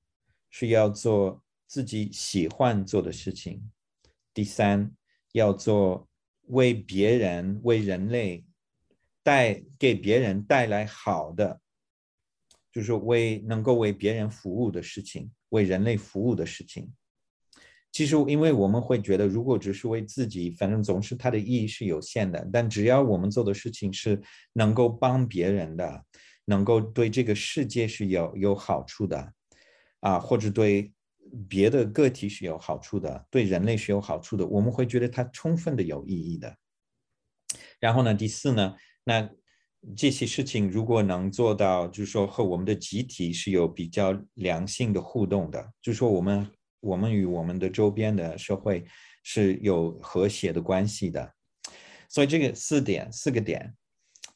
[0.50, 3.60] 是要做自己喜欢做的事情；
[4.34, 4.89] 第三
[5.34, 6.08] 要做
[6.48, 8.46] 为别人、为人类
[9.22, 11.60] 带给别人带来好的。
[12.76, 16.92] 就是为能够为别人服务的事情，为人类服务的事情。
[17.90, 22.46] 其实，因为我们会觉得，如果只是为自己，反正总是它的意义是有限的。
[22.52, 26.04] 但只要我们做的事情是能够帮别人的，
[26.44, 29.34] 能够对这个世界是有有好处的，
[30.02, 30.92] 啊，或者对
[31.48, 36.58] 别的个体是有好处的，对人类是有好处的，我们会觉得它充分的有意义的。
[37.80, 39.30] 然后呢，第四呢，那。
[39.95, 46.48] 这些事情如果能做到，就是说和我们的集体是有比较良性的互动的，就是说我们
[46.80, 48.86] 我们与我们的周边的社会
[49.21, 51.32] 是有和谐的关系的。
[52.10, 53.76] 所以这个四点四个点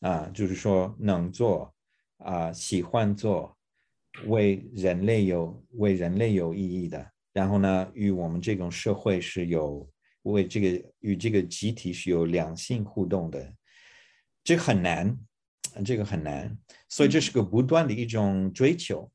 [0.02, 1.74] 啊，就是说能做
[2.18, 3.58] 啊，喜欢做，
[4.28, 9.90] 为人类有为人类有意义的，然后呢，与我们这种社会是有
[10.24, 13.54] 为这个与这个集体是有良性互动的，
[14.44, 15.18] 这很难。
[15.86, 19.10] 这个很难，所以这是个不断的一种追求，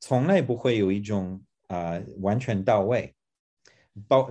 [0.00, 3.14] 从来不会有一种啊完全到位。
[4.08, 4.30] 包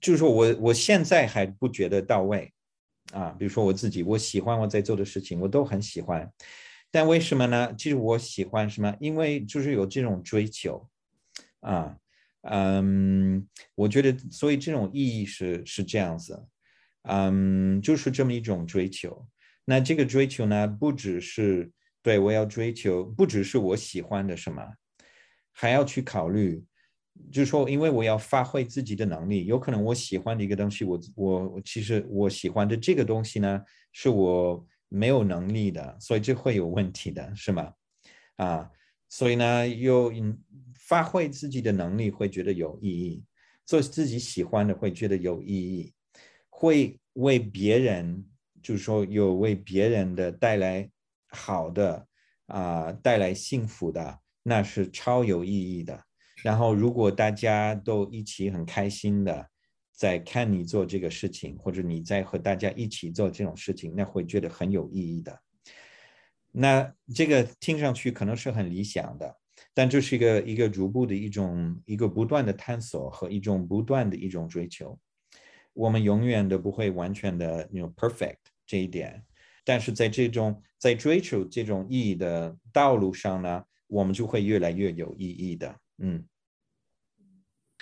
[0.00, 2.52] 就是说我我现在还不觉得到位
[3.12, 3.34] 啊。
[3.38, 6.32] 比如说我自己，我喜欢我在做的事情，我都很喜欢。
[6.90, 7.74] 但为什么呢？
[7.76, 8.96] 其实我喜欢什么？
[9.00, 10.88] 因为就是有这种追求
[11.60, 11.96] 啊，
[12.42, 16.46] 嗯，我觉得所以这种意义是是这样子，
[17.02, 19.26] 嗯，就是这么一种追求。
[19.68, 24.62] 那这个追求呢，不只是对我要追求，不只是我喜欢的什么，
[25.52, 26.64] 还要去考虑，
[27.32, 33.60] 就是说，因为我要发挥自己的能力，有可能我喜欢的一个东西，我我其实我喜欢的这个东西呢，
[33.92, 37.72] 是我没有能力的，所以这会有问题的，是吗？
[38.36, 38.70] 啊，
[39.08, 40.12] 所以呢，又
[40.78, 43.24] 发挥自己的能力会觉得有意义，
[43.64, 45.92] 做自己喜欢的会觉得有意义。
[46.48, 48.24] 会为别人，
[48.66, 50.90] 就是说有为别人的带来
[51.28, 52.04] 好的
[52.46, 56.02] 啊，带来幸福的，那是超有意义的。
[56.42, 59.48] 然后，如果大家都一起很开心的
[59.92, 65.40] 在看你做这个事情，或者你在和大家一起做这种事情，那会觉得很有意义的。
[66.50, 69.36] 那这个听上去可能是很理想的，
[69.72, 74.98] 但这是一个一个逐步的一种一个不断的探索和一种不断的一种追求。
[75.72, 79.24] 我们永远都不会完全的那种 perfect 这一点，
[79.64, 85.74] 但是在这种在追求这种意义的道路上呢，我们就会越来越有意义的。
[85.98, 86.24] 嗯，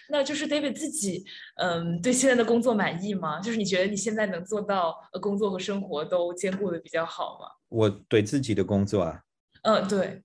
[0.09, 1.25] 那就是 David 自己，
[1.57, 3.41] 嗯，对现在的工作满意吗？
[3.41, 7.49] 就是你觉得你现在能做到呃工作和生活都兼顾的比较好吗？
[7.69, 9.23] 我对自己的工作啊，
[9.63, 10.23] 嗯，对，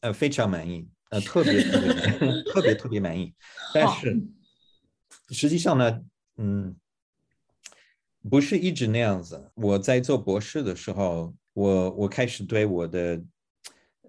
[0.00, 3.32] 呃，非常满意，呃，特别特别特别特别满意。
[3.72, 4.20] 但是
[5.30, 6.02] 实际上呢，
[6.36, 6.76] 嗯，
[8.28, 9.50] 不是一直那样子。
[9.54, 13.22] 我在做博士的时候，我我开始对我的。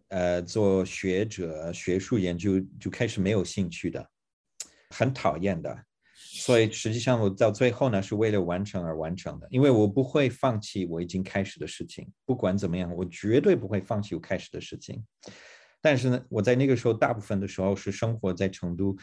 [0.10, 4.08] 呃，做学者、学术研究就开始没有兴趣的，
[4.91, 5.75] 很讨厌的。
[6.15, 15.04] 所以实际上我到最后呢，是为了完成而完成的，因为我不会放弃我已经开始的事情，不管怎么样，我绝对不会放弃我开始的事情。
[15.86, 18.98] 但是呢，我在那个时候大部分的时候是生活在成都，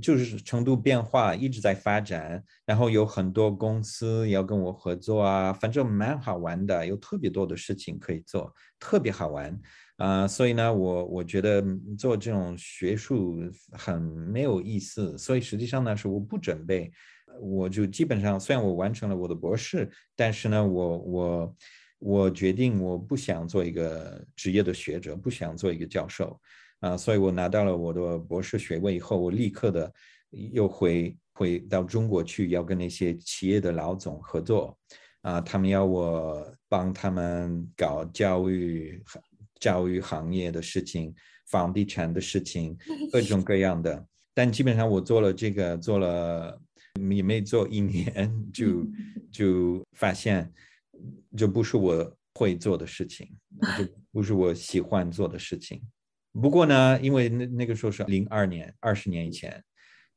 [0.00, 9.60] 就是成都变化一直在发展，然后有很多公司要跟我合作啊，反正蛮好玩的，有特别多的事情可以做，特别好玩。
[9.96, 11.60] 啊，所以呢，我我觉得
[11.98, 13.40] 做这种学术
[13.72, 16.88] 很没有意思，所以实际上呢，是我不准备，
[17.40, 21.56] 我就基本上虽然我完成了我的博士，但是呢，我我
[21.98, 26.40] 我决定我不想做一个职业的学者，不想做一个教授，
[26.80, 29.92] 啊，所以我拿到了我的博士学位以后，我立刻的
[30.30, 34.78] 又回回到中国去，要跟那些企业的老总合作，
[35.22, 39.02] 啊，他们要我帮他们搞教育。
[39.60, 41.12] 教育行业的事情，
[41.48, 42.78] 房地产的事情，
[43.10, 44.06] 各种各样的。
[44.32, 46.56] 但基本上我做了这个，做了
[46.94, 48.86] 也没做一年， 就
[49.32, 50.48] 就发现
[51.36, 53.28] 这不是我会做的事情，
[53.78, 55.82] 就不是我喜欢做的事情。
[56.32, 59.62] 不过呢，因为那那个时候是零二年，二十年以前，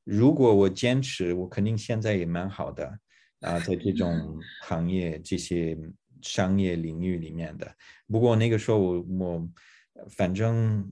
[0.04, 3.00] 如果我坚持，我肯定现在也蛮好的
[3.42, 5.78] 啊，在这种行业这些。
[6.24, 9.50] 商业领域里面的，不过那个时候我我
[10.10, 10.88] 反正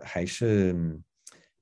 [0.00, 0.74] 还是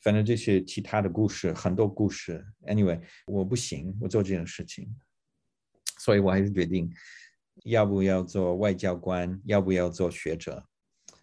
[0.03, 4.89] 反正这些其他的故事很多故事，anyway 我不行，我做这种事情，
[5.99, 6.89] 所以我还是决定
[7.65, 10.65] 要不要做外交官，要不要做学者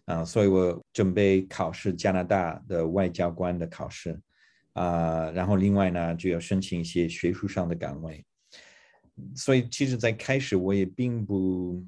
[0.04, 4.20] 啊，所以我准备考试加拿大的外交官的考试
[4.72, 8.24] 啊，然后另外呢就要申请一些学术上的岗位。
[9.34, 11.84] 所以，其实，在开始我也并不，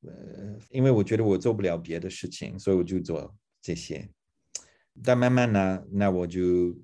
[0.00, 4.08] 呃，因为我觉得我做不了别的事情，所以我就做这些。
[5.04, 6.76] 但慢慢呢，那我就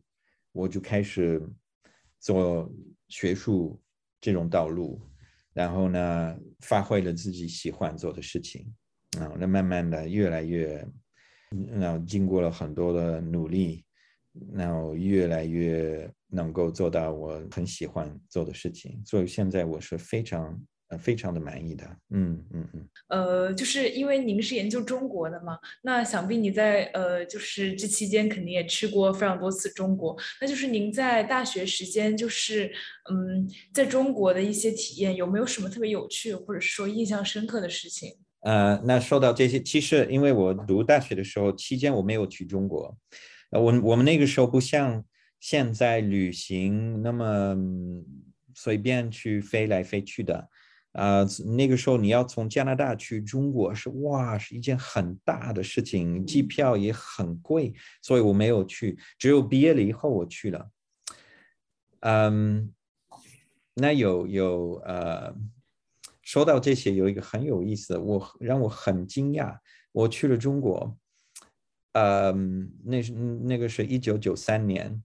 [0.53, 1.43] 我就开始
[2.21, 2.73] 做
[3.09, 3.83] 学术
[4.21, 5.01] 这种道路，
[5.57, 8.73] 然后呢，发挥了自己喜欢做的事情
[9.19, 9.33] 啊。
[9.37, 10.87] 那慢慢的，越来越，
[11.51, 13.85] 那经过了很多的努力，
[14.53, 16.09] 然后越来越。
[16.29, 21.85] 能够做到我很喜欢做的事情，所以现在我是非常呃非常的满意的。
[22.11, 22.89] 嗯嗯嗯。
[23.09, 30.17] 呃，就是因为您是研究中国的嘛，那想必你在呃就是这期间肯定也去过非常多次中国。
[30.41, 32.73] 那就是您在大学时间就是
[33.11, 38.13] 嗯在中国的一些体验，有没有什么特别有趣或者是说印象深刻的事情？
[38.41, 42.97] 呃，那说到这些，其实因为我读大学的时候期间我没有去中国，
[43.51, 45.05] 呃，我我们那个时候不像。
[45.39, 47.55] 现在旅行那么
[48.55, 50.49] 随便去飞来飞去的，
[50.97, 58.99] 啊，那个时候你要从加拿大去中国是哇，是一件很大的事情，机票也很贵，所以我没有去。
[59.19, 60.71] 只有毕业了以后我去了。
[62.01, 62.73] 嗯，
[63.75, 65.35] 那有有呃，
[66.23, 69.59] 说到这些，有一个很有意思，我让我很惊讶，
[69.93, 70.97] 我去了中国，
[71.93, 75.03] 嗯，那是那个是一九九三年。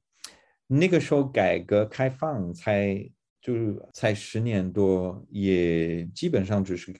[0.67, 3.11] 那个时候改革开放才
[3.41, 6.93] 就是才十年多，也基本上只是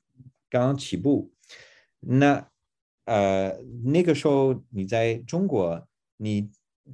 [0.50, 1.32] 刚刚起步。
[2.00, 2.50] 那
[3.06, 5.88] 呃那个时候你在中国，
[6.18, 6.50] 你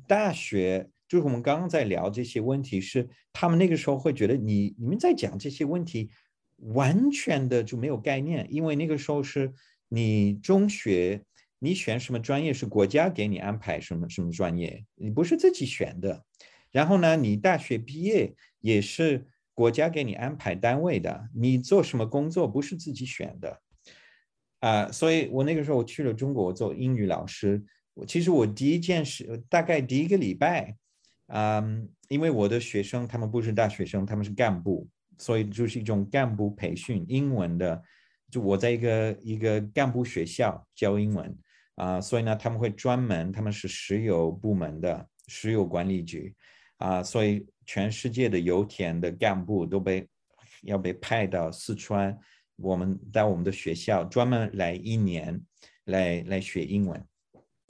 [0.06, 6.10] 大学就是我们刚刚在聊这些问题，是他们那个时候会觉得你你们在讲这些问题，
[6.58, 9.54] 完全的就没有概念，因为那个时候是
[9.88, 11.24] 你中学
[11.60, 16.26] 你选什么专业是国家给你安排什么什么专业，你不是自己选的。
[16.72, 19.26] 然后呢，你大学毕业也是
[19.58, 23.60] 国家给你安排单位的，你做什么工作不是自己选的
[24.60, 24.92] 啊。
[24.92, 27.66] 所以我那个时候我去了中国，我做英语老师。
[27.96, 30.76] 我其实我第一件事，大概第一个礼拜，
[31.30, 34.88] 嗯，因为我的学生他们不是大学生，他们是干部，
[35.18, 37.82] 所以就是一种干部培训英文的。
[38.30, 41.36] 就我在一个一个干部学校教英文
[41.78, 46.36] 啊，所以呢，他们会专门，他们是石油部门的石油管理局
[46.78, 50.08] 啊，所以全世界的油田的干部都被
[50.64, 52.18] 要被派到四川，
[52.56, 55.40] 我们在我们的学校专门来一年
[55.86, 57.04] 来来学英文。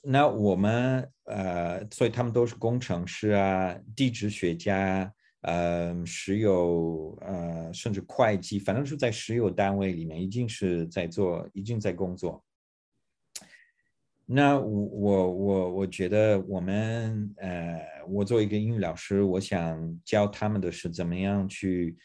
[0.04, 5.12] 那我们呃，所以他们都是工程师啊，地质学家。
[5.42, 12.44] 呃，石油呃，甚至会计，反正是在石油单位里面，已经是在做，已经在工作。
[14.30, 21.96] 那我我我我觉得我们呃，我作为一个英语老师，我想教他们的是怎么样去，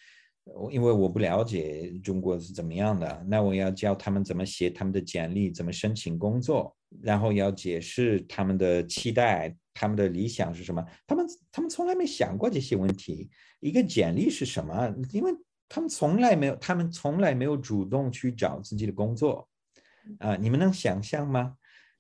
[0.70, 9.55] 因为我不了解中国是怎么样的，那我要教他们怎么写他们的简历，怎么申请工作，然后要解释他们的期待。
[9.75, 10.85] 他们的理想是什么？
[11.07, 13.31] 他们他们从来没想过这些问题。
[13.61, 14.95] 一个简历是什么？
[15.12, 15.33] 因为
[15.66, 19.49] 他们从来没有，他们从来没有主动去找自己的工作。
[20.18, 21.55] 啊，你们能想象吗？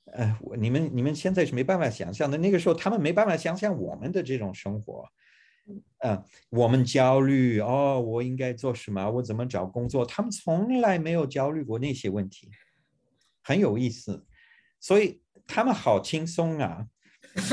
[0.06, 2.36] 呃，你们你们现在是没办法想象的。
[2.36, 5.08] 那个时候他们没办法想象我们的这种生活。
[6.04, 9.08] 嗯，我们焦虑哦，我应该做什么？
[9.10, 10.04] 我怎么找工作？
[10.04, 12.50] 他们从来没有焦虑过那些问题，
[13.42, 14.26] 很有意思。
[14.80, 16.86] 所以他们好轻松啊。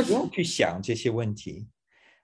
[0.05, 1.69] 不用去想这些问题，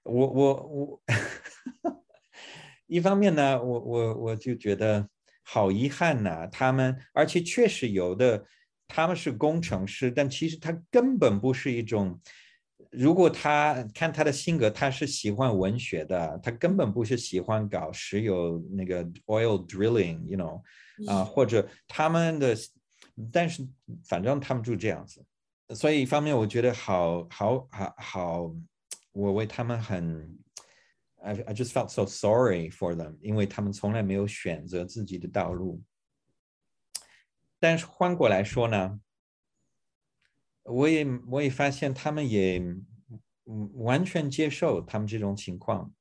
[0.03, 1.01] 我我我，
[2.87, 5.07] 一方面呢，我我我就觉得
[5.41, 8.45] 好遗憾呐，他们而且确实有的
[8.87, 12.19] 他们是工程师，但其实他根本不是一种，
[12.91, 20.61] 如果他看他的性格，他是喜欢文学的，他根本不是喜欢搞石油那个 oil drilling，you know，
[21.11, 22.55] 啊或者他们的，
[23.31, 23.67] 但是
[24.07, 25.25] 反正他们就这样子。
[25.73, 28.55] 所以一方面我觉得好好好好，
[29.13, 30.37] 我为他们很
[31.23, 35.81] ，I I just felt so sorry for them，因为他们从来没有选择自己的道路。
[37.67, 38.99] 但是换过来说呢，
[40.65, 42.61] 我也我也发现他们也
[43.73, 45.91] 完全接受他们这种情况，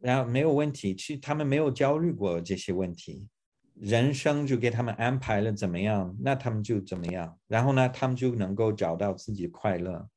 [0.00, 3.28] 然后没有问题，其实他们没有焦虑过这些问题。
[3.74, 7.38] 人生就给他们安排了怎么样，那他们就怎么样。
[7.46, 10.08] 然后呢，他们就能够找到自己快乐。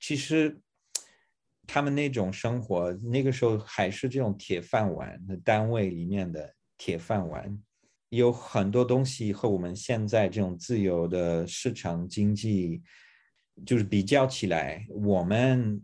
[0.00, 0.58] 其实，
[1.66, 7.62] 他们那种生活，那个时候还是这种铁饭碗的单位里面的铁饭碗，
[8.16, 12.82] 有很多东西和我们现在这种自由的市场经济，
[13.66, 15.82] 就是比较起来，我们。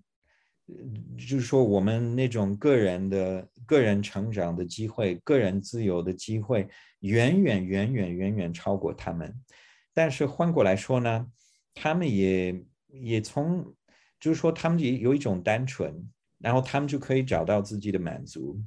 [1.16, 6.68] 就是说，我们那种个人的个人成长的机会、个人自由的机会，
[7.00, 9.34] 远远远远远远超过他们。
[9.94, 11.26] 但是换过来说呢，
[11.72, 13.64] 他们也也从，
[14.20, 16.06] 就是说，他们也有一种单纯，
[16.38, 18.60] 然后他们就可以找到自己的满足。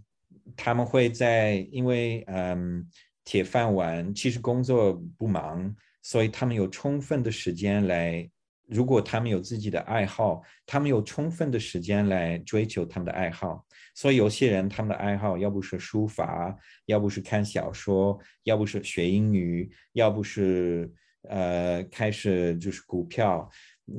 [0.58, 2.84] 他们会在，因为嗯，
[3.32, 8.30] 铁饭碗，其实工作不忙，所以他们有充分的时间来。
[8.68, 13.66] 如果他们有自己的爱好，他们有充分的时间来追求他们的爱好。
[13.96, 16.54] 所以有些人他们的爱好要不是书法，
[16.88, 20.92] 要不是看小说，要不是学英语，要不是
[21.30, 23.50] 呃开始就是股票，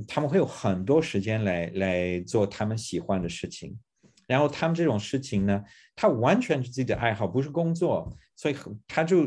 [0.07, 3.79] 他们会有很多时间来来做他们喜欢的事情。
[4.27, 5.63] 然后他们这种事情呢，
[5.95, 8.57] 他完全是自己的爱好，不是工作，所以
[8.87, 9.27] 他就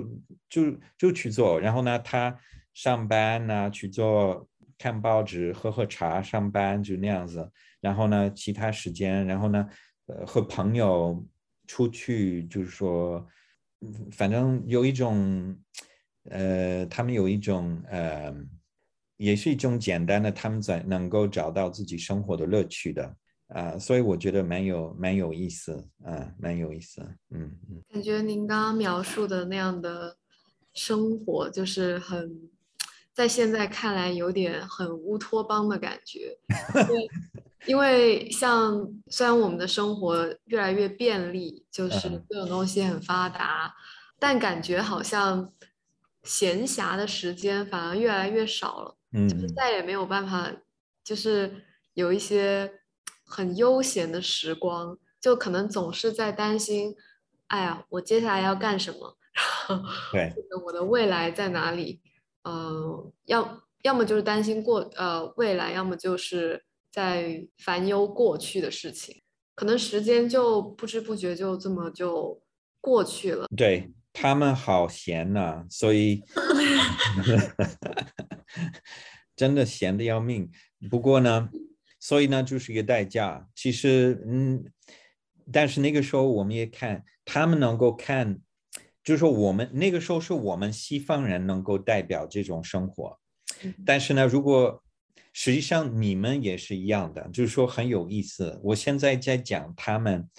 [0.49, 1.59] 就就去做。
[1.59, 2.37] 然后呢，他
[2.73, 4.47] 上班呢去做。
[4.77, 9.65] 看报纸、喝喝茶、上班就那样子，然后呢，其他时间，然后呢，
[10.07, 11.25] 呃，和朋友
[11.65, 13.25] 出去，就是说，
[14.11, 15.57] 反正有一种，
[16.29, 18.35] 呃，他们有一种，呃，
[19.15, 23.15] 也是一种简单的，他们在能够找到自己生活的乐趣的，
[23.47, 27.81] 啊，所以我觉得蛮有蛮有意思，啊，蛮有意思，嗯嗯。
[27.91, 30.17] 感觉您刚刚描述的那样的
[30.73, 32.49] 生活，就是很。
[33.13, 36.37] 在现在看来有点很乌托邦的感觉，
[37.65, 43.73] 因为 像虽然我们的生活越来越便利，就是各种东西很发达，
[44.19, 45.49] 但感觉好像
[46.23, 50.51] 闲暇的时间反而越来越少了，嗯就是再也没有办法，
[51.01, 52.69] 就是有一些
[53.25, 56.95] 很悠闲的时光，就可能总是在担心，
[57.47, 59.17] 哎呀，我接下来要干什么？
[60.13, 61.99] 对，我的未来在哪里？
[62.43, 69.21] 呃，要要么就是担心过呃未来，要么就是在烦忧过去的事情，
[69.55, 72.39] 可能时间就不知不觉就这么就
[72.79, 73.47] 过去了。
[73.57, 76.23] 对他们好闲呐、所以
[79.35, 80.49] 真的闲的要命。
[80.89, 81.49] 不过呢，
[82.07, 83.47] 所以呢就是一个代价。
[83.55, 84.63] 其实，嗯，
[85.51, 88.39] 但是那个时候我们也看他们能够看，
[89.03, 93.19] 就是说我们那个时候是我们西方人能够代表这种生活。
[93.83, 94.83] 但是呢，如果
[95.33, 98.59] 实际上你们也是一样的，就是说很有意思。
[98.63, 100.29] 我现在在讲他们，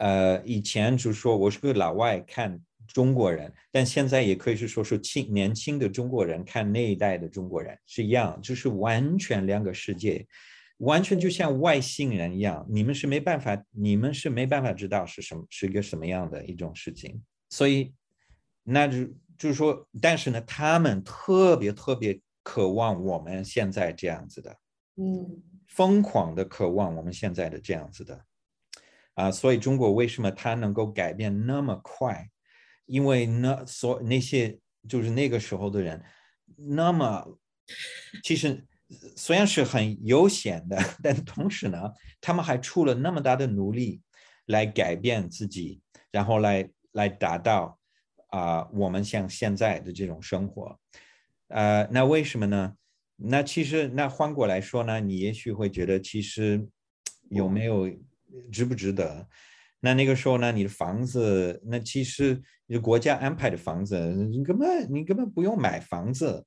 [0.00, 10.26] 呃，以前就是说我是个老外看中国人，但现在也可以是说是青年轻的中国人看那一代的中国人是一样，就是完全两个世界，
[10.80, 12.66] 完全就像外星人一样。
[12.68, 17.94] 你们是没办法，你们是没办法知道是什么是一个什么样的一种事情，所以
[18.62, 19.06] 那就
[19.38, 22.20] 就是说，但是呢，他们特别特别。
[22.42, 24.56] 渴望我们现在这样子的，
[24.96, 28.24] 嗯，疯狂的渴望我们现在的这样子的，
[29.14, 32.26] 啊，所以中国为什么它能够改变那么快？
[32.86, 34.58] 因为那所那些
[34.88, 36.02] 就是那个时候的人，
[36.56, 37.38] 那么
[38.24, 38.66] 其实
[39.16, 41.78] 虽然是很悠闲的， 但同时呢，
[42.20, 44.00] 他们还出了那么大的努力
[44.46, 45.80] 来改变自己，
[46.10, 47.78] 然后来来达到
[48.28, 50.78] 啊，我们像现在的这种生活。
[51.48, 52.74] 呃，那为什么呢？
[53.16, 56.66] 那其实那换过来说呢，你也许会觉得其实
[57.28, 57.88] 有没有
[58.50, 59.28] 值不值得？
[59.80, 62.40] 那那个时候呢，你的房子，那其实
[62.82, 63.98] 国家安排的房子，
[64.30, 66.44] 你根本你根本不用买房子。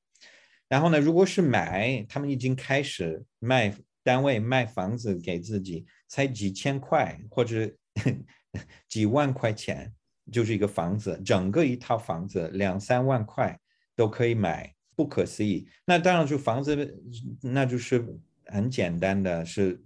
[0.73, 3.71] 然后呢，如果是买，他们已经开始卖
[4.01, 7.71] 单位卖房子给自己，才几千块或者
[8.89, 9.93] 几万块钱，
[10.31, 13.59] 就是一个房子，整个一套房子两三万块
[13.95, 14.73] 都可以买。
[14.95, 17.03] 不可思议，那当然就房子，
[17.41, 18.05] 那就是
[18.45, 19.83] 很简单的是，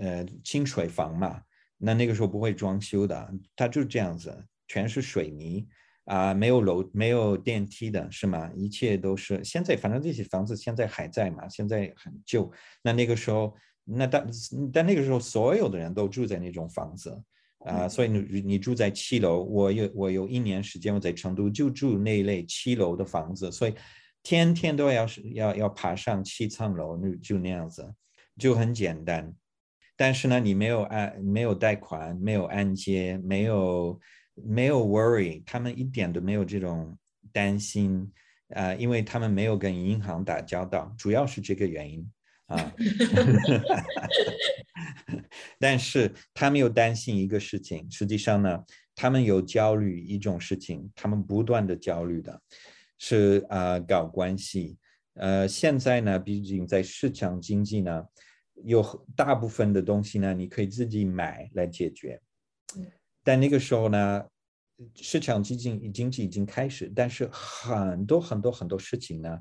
[0.00, 1.40] 呃，清水房嘛。
[1.78, 5.68] 那那个时候不会装修的，它就这样子，全是水泥
[6.04, 8.50] 啊，没有楼，没有电梯的是吗？
[8.56, 12.50] 一切都是现在，反正这些房子现在还在嘛，现在很旧。
[12.82, 14.26] 那那个时候，那但
[14.72, 17.22] 但那个时候，所有的人都住在那种房子。
[17.60, 23.74] 啊，所以你你住在七楼，我有我有一年时间我在成都就住那一类七楼的房子，所以
[24.22, 27.90] 天天都要是要要爬上七层楼，就就那样子，
[28.36, 29.32] 就很简单。
[29.96, 33.98] 但是呢，你没有按没有贷款，没有按揭，没有
[34.34, 36.96] 没有 worry，他们一点都没有这种
[37.32, 38.10] 担心
[38.48, 42.10] 啊，因为他们没有跟银行打交道，主要是这个原因。
[42.46, 42.74] 啊，
[45.58, 48.62] 但是他们又担心一个事情，实际上呢，
[48.94, 52.38] 他们有焦虑一种事情，他们不断的焦虑的
[52.98, 54.76] 是啊，搞关系。
[55.14, 58.04] 呃，现在呢，毕竟在市场经济呢，
[58.62, 62.20] 有大部分的东西呢，你可以自己买来解决。
[63.24, 64.24] 但那个时候呢，
[64.94, 69.40] 市场经济经济已经开始，但是很多很多很多事情呢，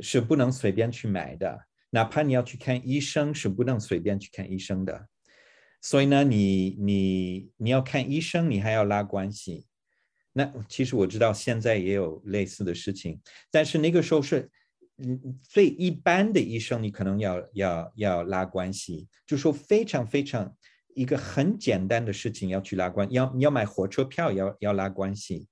[0.00, 1.56] 是不能随便去买的。
[1.90, 5.08] 哪怕你要去看医生，是不能随便去看医生的。
[5.80, 9.66] 所以呢，你你你要看医生，你还要拉关系。
[10.32, 14.50] 那其实我知道现在也有类似的事情，但是那个时候是，
[14.96, 20.56] 嗯，最一般的医生，你可能要要要拉关系，就说非常非常
[20.94, 25.48] 一个很简单的事情要去拉关，要你要买火车票要要拉关系。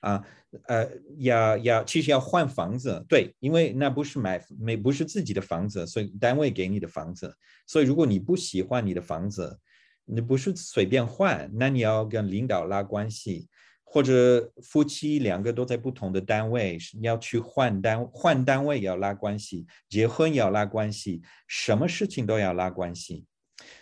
[0.00, 0.20] 啊，
[0.66, 0.84] 呃，
[1.18, 7.32] 要要，其实要换房子，对，因为那不是买没不是自己的房子，所以单位给你的房子，
[7.68, 9.56] 所以如果你不喜欢你的房子，
[10.04, 13.48] 你不是随便换，那你要跟领导拉关系，
[13.84, 23.24] 或者夫妻两个都在不同的单位，你要去换单换单位要拉关系，结婚要拉关系，什么事情都要拉关系，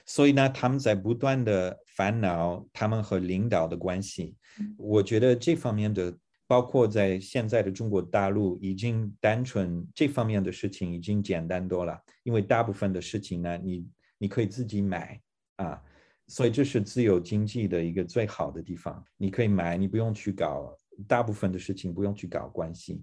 [0.07, 4.37] 所以呢，他们在不断的烦恼他们和领导的关系。
[4.77, 6.17] 我觉得这方面的，
[6.47, 11.99] 包括在现在的中国大陆，已经单纯这方面的事情已经简单多了。
[12.25, 13.87] 因为大部分的事情呢，你
[14.19, 15.21] 你可以自己买
[15.57, 15.81] 啊，
[16.27, 19.03] 所以这是自由经济的一个最好的地方。
[19.17, 20.77] 你可以买，你不用去搞
[21.07, 23.03] 大部分的事情，不用去搞关系。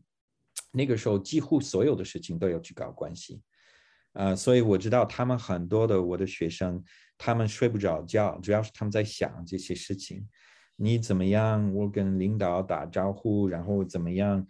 [0.71, 3.41] 那个时候几乎所有的事情都要去搞关系，
[4.13, 6.83] 呃，所以我知道他们很多的我的学生，
[7.17, 10.27] 他们睡不着觉，主要是他们在想这些事情。
[10.75, 11.73] 你怎么样？
[11.73, 14.45] 我跟领导打招呼，然后怎么样？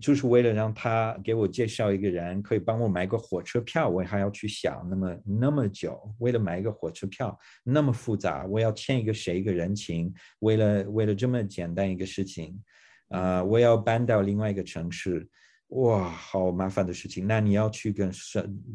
[0.00, 6.00] 就是为了让他给我介绍一个人，可以帮我买个火车票，我还要去想那么那么久。
[6.18, 10.14] 为了买一个火车票，那么复杂，我要欠一个谁一个人情？
[10.38, 12.56] 为了为了这么简单一个事情，
[13.08, 15.28] 啊，我要搬到另外一个城市，
[15.70, 17.26] 哇，好麻烦的事情。
[17.26, 18.10] 那你要去跟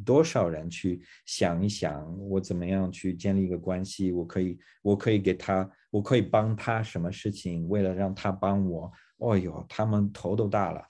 [0.05, 4.13] 多少人去想一想，我怎么样去建立一个关系？
[4.13, 7.67] 我可以，我可以给他，我可以帮他什么事情？
[7.67, 10.81] 为了让他帮我，哦哟，他们头都大了。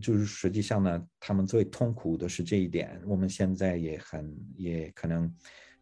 [0.00, 3.00] 就是实际上呢，他们最痛苦的是这一点。
[3.04, 5.28] 我们现在也很，也可能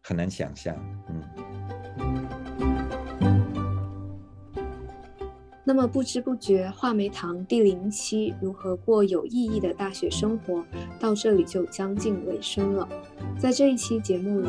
[0.01, 0.75] 很难想象，
[1.09, 2.26] 嗯。
[5.67, 10.63] 那么不知不觉，话梅堂第零期如何过有意义的大学生活
[10.97, 12.87] 到这里就将近尾声了。
[13.37, 14.47] 在这一期节目里，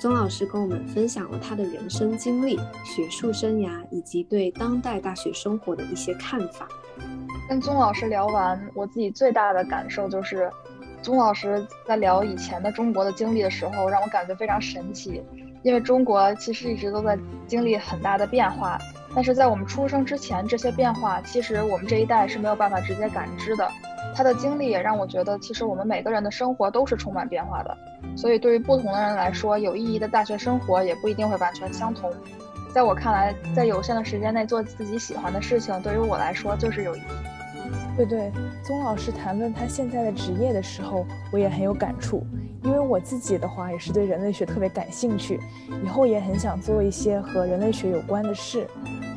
[0.00, 6.68] 宗老师跟我们分享了他的人生经历、学术生涯以及对当代大学生活的一些看法。
[7.48, 10.48] 跟宗老师聊完，我自己最大的感受就是，
[11.02, 15.20] 宗老师在聊以前的中国的经历的时候，让我感觉非常神奇，
[15.64, 17.18] 因为中国其实一直都在
[17.48, 18.78] 经历很大的变化。
[19.14, 23.68] 但是在我们出生之前，这些变化其实我们这一代是没有办法直接感知的。
[24.14, 27.76] 他的经历也让我觉得，其实我们每个人的生活都是充满变化的。
[28.16, 32.10] 所以对于不同的人来说，有意义的大学生活也不一定会完全相同。
[32.72, 37.39] 在我看来，在有限的时间内做自己喜欢的事情，对于我来说就是有意义。
[38.00, 38.32] 对对，
[38.62, 42.24] 宗老师谈论他现在的职业的时候，我也很有感触。
[42.62, 45.38] 因为我自己的话也是对人类学特别感兴趣，
[45.84, 48.66] 以后也很想做一些和人类学有关的事。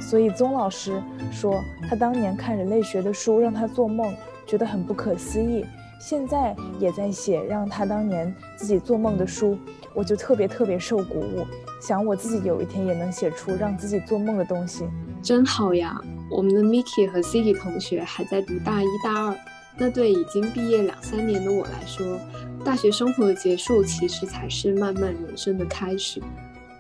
[0.02, 4.14] 所以宗老师说他当年看人类学的书让他做梦，
[4.46, 5.66] 觉得很不可思议。
[6.00, 9.58] 现在也在写让他当年自己做梦的书，
[9.94, 11.46] 我就特别特别受鼓舞，
[11.86, 14.86] 想我自己有一天也能写出让自己做梦的东西，
[15.22, 16.00] 真好呀。
[16.32, 19.36] 我们的 Miki 和 City 同学还在读大一、大二，
[19.78, 22.18] 那对已经毕业两三年的我来说，
[22.64, 26.22] 大学生活的结束其实才是漫漫人生的开始。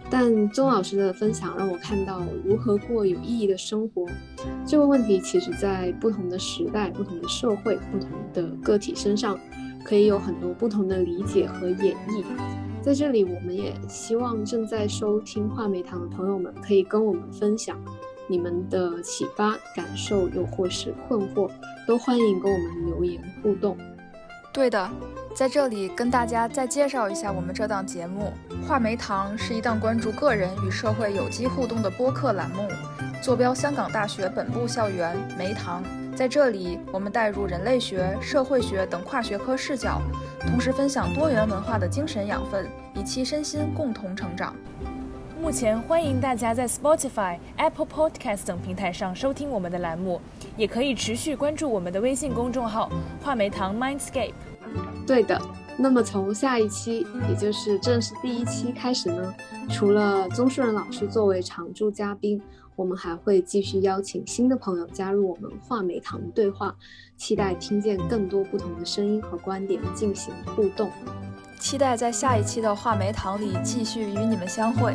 [0.09, 4.05] 但钟老师的分享让我看到如何过有意义的生活
[4.65, 9.37] 这个问题，其实在不同的时代、不同的社会、不同的个体身上，
[9.83, 12.23] 可以有很多不同的理解和演绎。
[12.83, 17.79] 在这里，我们也希望正在收听画梅堂的朋友们可以跟我们分享。
[18.27, 21.49] 你们的启发、感受，又或是困惑，
[21.87, 23.77] 都欢迎跟我们留言互动。
[24.51, 24.89] 对的，
[25.33, 28.33] 在这里跟大家再介绍一下我们这档节目
[28.67, 32.67] 《话梅堂》，是一档关注个人与社会有机互动的播客栏目，
[33.21, 35.81] 坐标香港大学本部校园梅堂。
[36.15, 39.99] 在这里，我们带入人类学、社会学等跨学科视角，
[40.41, 44.55] 同时分享多元文化的精神养分，以期身心共同成长。
[45.41, 50.21] 目前欢迎大家在 Spotify、Apple Podcast 等平台上收听我们的栏目，
[50.55, 52.91] 也可以持续关注我们的微信公众号
[53.23, 54.33] “画眉堂 Mindscape”。
[55.07, 55.41] 对的，
[55.77, 59.33] 那么从下一期，也就是正式第一期开始呢，
[59.69, 62.39] 除了宗树人老师作为常驻嘉宾，
[62.75, 66.75] 我们还会继续邀请新的朋友加入我们画眉堂对话，
[67.17, 70.91] 期待听见更多不同的声音和观点进行互动。
[71.59, 74.93] 期待在下一期的画眉堂里继续与你们相会。